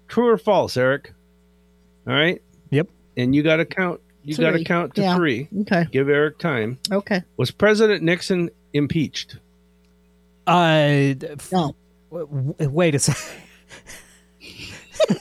[0.08, 1.12] True or false, Eric?
[2.06, 2.40] All right.
[2.70, 2.88] Yep.
[3.16, 4.00] And you got to count.
[4.24, 5.16] You got to count to Yeah.
[5.16, 5.48] three.
[5.62, 5.86] Okay.
[5.90, 6.78] Give Eric time.
[6.90, 7.22] Okay.
[7.36, 9.36] Was President Nixon impeached?
[10.46, 11.74] Uh, f- No.
[12.10, 13.42] w- w- wait a second.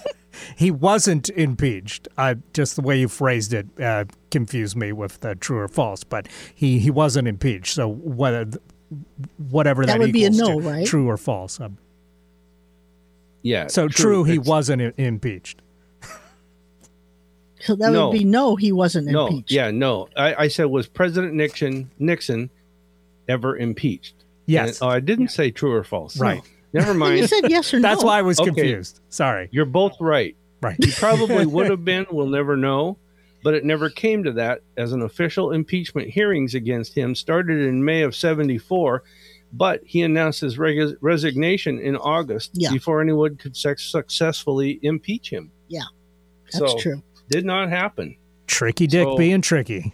[0.59, 2.09] he wasn't impeached.
[2.17, 6.03] Uh, just the way you phrased it uh, confused me with the true or false.
[6.03, 7.73] But he, he wasn't impeached.
[7.73, 8.45] So whether
[9.49, 10.85] whatever that, That would be a equals no, to, right?
[10.85, 11.61] True or false.
[11.61, 11.77] Um,
[13.41, 13.67] Yeah.
[13.67, 15.61] so true, he wasn't i- impeached.
[17.61, 18.09] So that No.
[18.09, 18.55] would be no.
[18.57, 19.27] He wasn't No.
[19.27, 19.51] impeached.
[19.51, 19.71] Yeah.
[19.71, 20.09] No.
[20.17, 22.49] I, I said was President Nixon Nixon
[23.29, 24.15] ever impeached?
[24.45, 24.81] Yes.
[24.81, 26.19] And- oh, I didn't say true or false.
[26.19, 26.41] Right.
[26.73, 27.19] Never mind.
[27.19, 27.87] You said yes or no.
[27.87, 28.47] That's why I was Okay.
[28.51, 28.99] confused.
[29.09, 29.47] Sorry.
[29.51, 30.35] You're both right.
[30.61, 30.75] Right.
[30.83, 32.05] He probably would have been.
[32.11, 32.97] We'll never know.
[33.41, 37.85] But it never came to that, as an official impeachment hearings against him started in
[37.85, 39.03] May of '74.
[39.53, 42.71] But he announced his reg- resignation in August Yeah.
[42.71, 45.51] before anyone could suc successfully impeach him.
[45.69, 45.83] Yeah,
[46.51, 47.03] That's so, true.
[47.29, 48.17] Did not happen.
[48.45, 49.93] Tricky Dick So- being tricky.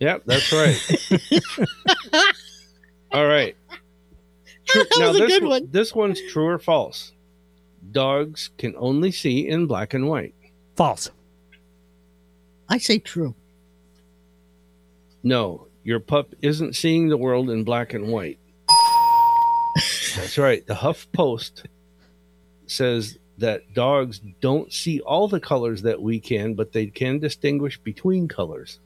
[0.00, 0.80] Yep, that's right.
[3.12, 3.56] All right.
[4.66, 5.68] True- That was a good one- one.
[5.70, 7.12] This one's true or false.
[7.90, 10.34] Dogs can only see in black and white.
[10.76, 11.10] False.
[12.68, 13.34] I say true.
[15.22, 18.38] No, your pup isn't seeing the world in black and white.
[20.16, 20.66] That's right.
[20.66, 21.64] The Huff Post
[22.66, 27.78] says that dogs don't see all the colors that we can, but they can distinguish
[27.78, 28.80] between colors.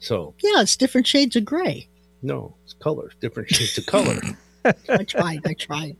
[0.00, 1.88] So, Yeah, it's different shades of gray.
[2.22, 4.20] no, it's colors, different shades of color.
[4.88, 5.40] I tried.
[5.46, 5.96] I tried.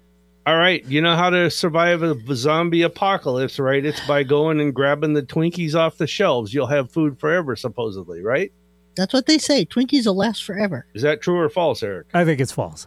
[0.49, 3.84] All right, you know how to survive a zombie apocalypse, right?
[3.84, 6.55] It's by going and grabbing the Twinkies off the shelves.
[6.55, 8.51] You'll have food forever, supposedly, right?
[8.96, 9.66] That's what they say.
[9.66, 10.86] Twinkies will last forever.
[10.94, 12.07] Is that true or false, Eric?
[12.14, 12.86] I think it's false.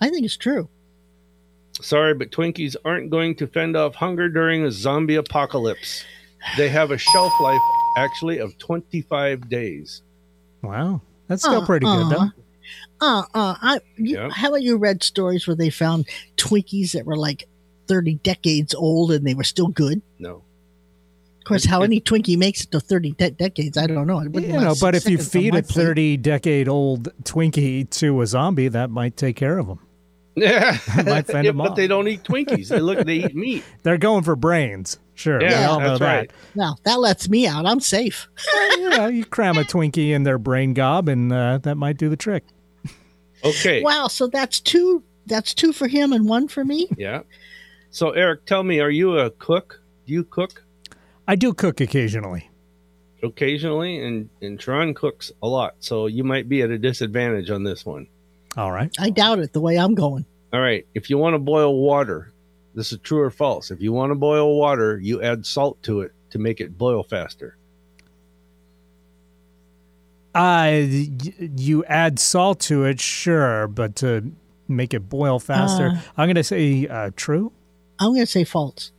[0.00, 0.70] I think it's true.
[1.78, 6.06] Sorry, but Twinkies aren't going to fend off hunger during a zombie apocalypse.
[6.56, 7.60] They have a shelf life
[7.98, 10.00] actually of 25 days.
[10.62, 11.02] Wow.
[11.28, 12.30] That's still Uh, pretty good, though.
[13.04, 14.30] Uh, Uh, I, you, Yeah.
[14.32, 17.46] haven't you read stories where they found Twinkies that were like
[17.88, 20.00] 30 decades old and they were still good?
[20.18, 20.42] No.
[21.38, 24.20] Of course, how any Twinkie makes it to 30 de- decades, I don't know.
[24.20, 25.66] It You know, but if you feed a plate.
[25.86, 29.80] 30 decade old Twinkie to a zombie, that might take care of them.
[30.36, 31.76] Yeah, Might fend Yeah, but off.
[31.76, 32.66] they don't eat Twinkies.
[32.68, 33.62] They look, they eat meat.
[33.84, 34.98] They're going for brains.
[35.14, 35.40] Sure.
[35.40, 36.16] Yeah, we all know that's that.
[36.16, 36.30] right.
[36.56, 37.66] Now, that lets me out.
[37.66, 38.26] I'm safe.
[38.78, 42.08] you know, you cram a Twinkie in their brain gob, and uh, that might do
[42.08, 42.42] the trick.
[43.44, 43.82] Okay.
[43.82, 45.02] Wow, so that's two.
[45.26, 46.88] That's two for him and one for me.
[46.96, 47.22] Yeah.
[47.90, 49.80] So Eric, tell me, are you a cook?
[50.06, 50.64] Do you cook
[51.26, 52.50] I do cook occasionally.
[53.22, 53.98] occasionally?
[54.04, 57.86] And and Tron cooks a lot, so you might be at a disadvantage on this
[57.86, 58.06] one.
[58.56, 58.92] All right.
[58.98, 60.26] I doubt it the way I'm going.
[60.52, 60.86] All right.
[60.94, 62.32] If you want to boil water,
[62.74, 63.70] this is true or false.
[63.70, 67.02] If you want to boil water, you add salt to it to make it boil
[67.02, 67.56] faster.
[70.34, 70.82] Uh,
[71.56, 74.32] you add salt to it, sure, but to
[74.66, 76.00] make it boil faster, Uh.
[76.16, 77.52] I'm going to say uh, true.
[77.98, 78.90] I'm going to say false.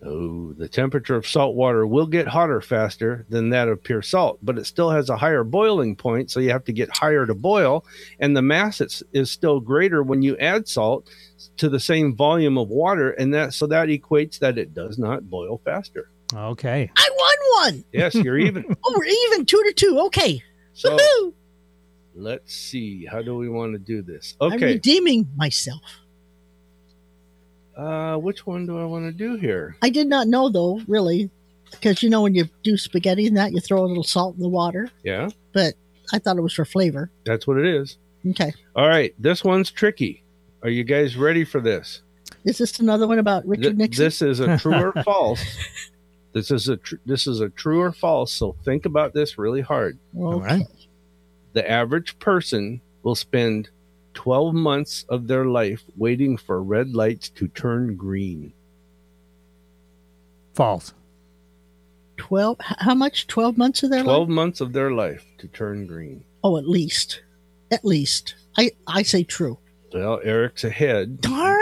[0.00, 4.38] Oh, the temperature of salt water will get hotter faster than that of pure salt,
[4.40, 7.34] but it still has a higher boiling point, so you have to get higher to
[7.34, 7.84] boil,
[8.20, 11.10] and the mass is, is still greater when you add salt
[11.56, 15.28] to the same volume of water, and that so that equates that it does not
[15.28, 16.10] boil faster.
[16.34, 16.90] Okay.
[16.96, 17.84] I won one.
[17.92, 18.64] Yes, you're even.
[18.84, 19.98] Oh, we're even two to two.
[20.06, 20.42] Okay.
[20.74, 21.32] So Woohoo!
[22.14, 23.04] let's see.
[23.06, 24.34] How do we want to do this?
[24.40, 24.54] Okay.
[24.54, 24.72] I'm Okay.
[24.74, 25.80] redeeming myself.
[27.76, 29.76] Uh, which one do I want to do here?
[29.82, 31.30] I did not know though, really,
[31.70, 34.42] because you know when you do spaghetti and that, you throw a little salt in
[34.42, 34.90] the water.
[35.04, 35.74] Yeah, But
[36.12, 37.10] I thought it was for flavor.
[37.24, 37.96] that's what it is.
[38.30, 38.52] Okay.
[38.74, 40.24] All right, this one's tricky.
[40.64, 42.02] Are you guys ready for this?
[42.44, 44.04] Is this another one about Th- Richard Nixon?
[44.04, 45.40] This is a true or false.
[46.32, 48.32] This is a tr- this is a true or false.
[48.32, 49.98] So think about this really hard.
[50.16, 50.44] All okay.
[50.44, 50.66] right.
[51.54, 53.70] The average person will spend
[54.14, 58.52] 12 months of their life waiting for red lights to turn green.
[60.54, 60.92] False.
[62.16, 62.56] Twelve.
[62.60, 63.28] How much?
[63.28, 64.34] Twelve months of their 12 life?
[64.34, 66.24] months of their life to turn green.
[66.42, 67.22] Oh, at least.
[67.70, 68.34] At least.
[68.56, 69.58] I I say true.
[69.94, 71.60] Well, Eric's ahead Darn.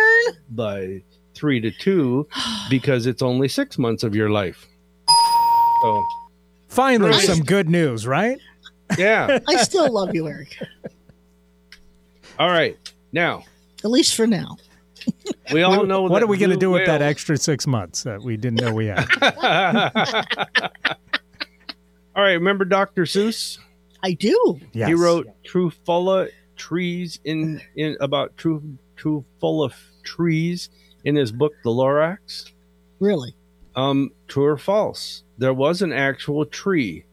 [0.49, 1.03] by
[1.37, 2.26] three to two
[2.70, 4.66] because it's only six months of your life.
[5.82, 6.05] So,
[6.68, 7.20] Finally, Right.
[7.26, 8.39] some good news, right?
[8.99, 9.39] yeah.
[9.49, 10.57] I still love you, Eric.
[12.39, 12.76] All right.
[13.12, 13.45] Now,
[13.84, 14.57] At least for now.
[15.53, 18.03] we all know what that are we going to do with that extra six months
[18.03, 19.07] that we didn't know we had?
[22.16, 23.03] All right, remember Dr.
[23.05, 23.59] Seuss?
[24.03, 24.59] I do.
[24.72, 24.89] Yes.
[24.89, 28.62] He wrote Truffula trees in in about true
[28.97, 29.72] Truffula
[30.03, 30.70] trees
[31.07, 32.50] in his book The Lorax.
[32.98, 33.34] Really.
[33.76, 35.22] Um, true or false?
[35.38, 37.04] There was an actual tree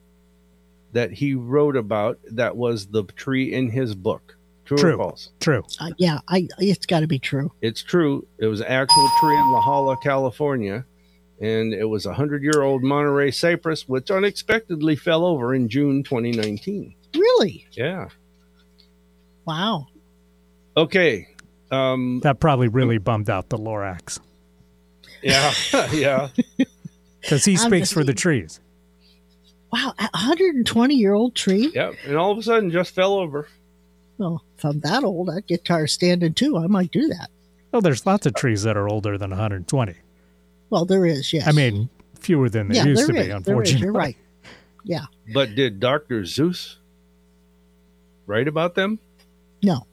[0.93, 4.35] that he wrote about that was the tree in his book.
[4.65, 4.93] True, True.
[4.93, 5.29] or false?
[5.39, 5.63] True.
[5.79, 6.19] Uh, yeah.
[6.27, 6.47] I.
[6.57, 7.51] It's got to be true.
[7.61, 8.25] It's true.
[8.39, 10.85] It was an actual tree in La Jolla, California,
[11.39, 16.95] and it was a hundred-year-old Monterey cypress, which unexpectedly fell over in June 2019.
[17.13, 17.67] Really.
[17.73, 18.07] Yeah.
[19.45, 19.87] Wow.
[20.77, 21.27] Okay.
[21.73, 24.19] Um, That probably really bummed out the Lorax
[25.23, 25.53] yeah.
[25.91, 26.29] yeah.
[27.21, 28.59] because he speaks for the trees.
[29.71, 29.93] Wow.
[29.97, 31.71] A 120 year old tree.
[31.73, 31.95] Yep.
[32.05, 33.47] And all of a sudden, just fell over.
[34.17, 36.57] Well, if I'm that old, I'd get tired standing too.
[36.57, 37.29] I might do that.
[37.73, 39.95] Oh, there's lots of trees that are older than 120.
[40.69, 41.33] Well, there is.
[41.33, 41.47] Yes.
[41.47, 43.83] I mean, fewer than there yeah, used there to is, be, there is, unfortunately.
[43.83, 44.17] You're right.
[44.83, 45.05] Yeah.
[45.33, 46.21] But did Dr.
[46.21, 46.75] Seuss
[48.27, 48.99] write about them?
[49.63, 49.87] No.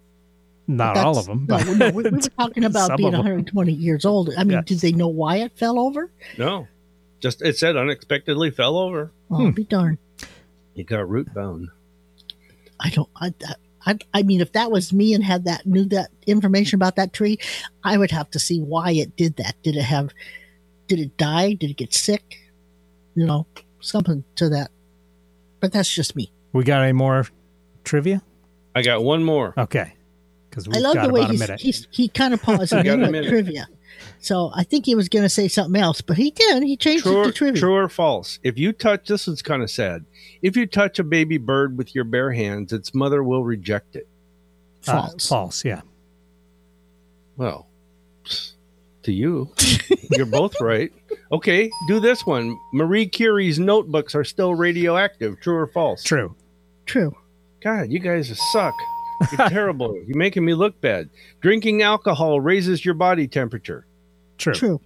[0.76, 1.46] Not all of them.
[1.48, 4.30] No, but no, we, we were talking about being 120 years old.
[4.38, 4.64] I mean, Yes.
[4.66, 6.10] did they know why it fell over?
[6.38, 6.68] No.
[7.20, 9.10] Just it said unexpectedly fell over.
[9.30, 9.50] Oh, Hmm.
[9.50, 9.98] be darned.
[10.76, 11.70] It got root bone.
[12.78, 13.08] I don't.
[13.16, 13.34] I,
[13.84, 13.98] I.
[14.14, 17.38] I mean, if that was me and had that knew that information about that tree,
[17.84, 19.56] I would have to see why it did that.
[19.62, 20.10] Did it have?
[20.86, 21.54] Did it die?
[21.54, 22.38] Did it get sick?
[23.14, 23.46] You know,
[23.80, 24.70] something to that.
[25.60, 26.32] But that's just me.
[26.52, 27.26] We got any more
[27.84, 28.22] trivia?
[28.74, 29.52] I got one more.
[29.58, 29.94] Okay.
[30.50, 31.60] Because we've I love got the way about a he's, minute.
[31.60, 33.68] he's he kind of paused and Got then a trivia.
[34.18, 36.62] So I think he was going to say something else, but he did.
[36.62, 37.60] He changed True it to trivia.
[37.60, 38.38] true or false?
[38.42, 40.04] If you touch this is kind of sad.
[40.42, 44.08] If you touch a baby bird with your bare hands, its mother will reject it.
[44.86, 45.28] Uh, False.
[45.28, 45.82] false, yeah.
[47.36, 47.66] Well,
[49.02, 49.50] to you,
[50.10, 50.92] you're both right.
[51.32, 52.58] Okay, do this one.
[52.72, 55.40] Marie Curie's notebooks are still radioactive.
[55.40, 56.02] True or false?
[56.02, 56.34] True.
[56.86, 57.14] True.
[57.62, 58.74] God, you guys suck.
[59.20, 59.96] You're terrible.
[60.06, 61.10] You're making me look bad.
[61.40, 63.86] Drinking alcohol raises your body temperature.
[64.38, 64.54] True.
[64.54, 64.80] True.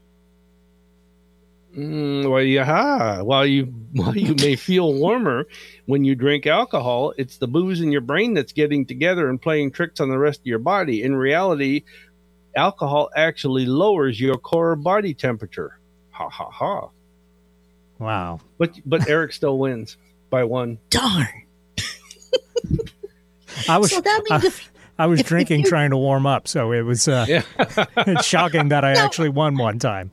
[1.76, 3.20] Mm, well, yeah.
[3.22, 5.46] While you while you may feel warmer
[5.86, 9.72] when you drink alcohol, it's the booze in your brain that's getting together and playing
[9.72, 11.02] tricks on the rest of your body.
[11.02, 11.82] In reality,
[12.56, 15.78] alcohol actually lowers your core body temperature.
[16.10, 16.88] Ha ha ha.
[17.98, 18.40] Wow.
[18.58, 19.96] But but Eric still wins
[20.30, 20.78] by one.
[20.90, 21.28] Darn.
[23.68, 25.96] I was So that I, means if, I was if- if drinking you- trying to
[25.96, 27.42] warm up, so it was uh, Yeah.
[27.96, 29.00] it's shocking that I No.
[29.00, 30.10] actually won one time.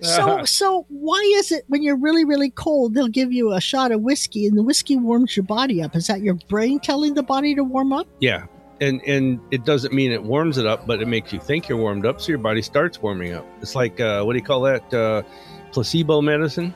[0.00, 3.92] so so why is it when you're really really cold they'll give you a shot
[3.92, 5.94] of whiskey and the whiskey warms your body up?
[5.94, 8.08] Is that your brain telling the body to warm up?
[8.20, 8.46] Yeah.
[8.80, 11.78] And and it doesn't mean it warms it up, but it makes you think you're
[11.78, 13.46] warmed up, so your body starts warming up.
[13.60, 14.92] It's like uh, what do you call that?
[14.92, 15.22] Uh,
[15.70, 16.74] placebo medicine.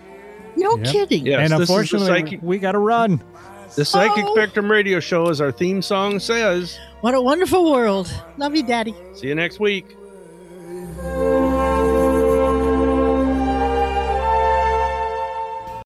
[0.56, 0.86] No Yep.
[0.86, 1.26] kidding.
[1.26, 3.20] Yes, and this is the unfortunately, psychic- we got to run.
[3.76, 4.34] The Psychic oh.
[4.34, 6.78] Spectrum Radio Show, as our theme song says.
[7.02, 8.10] What a wonderful world.
[8.38, 8.94] Love you, Daddy.
[9.14, 9.94] See you next week.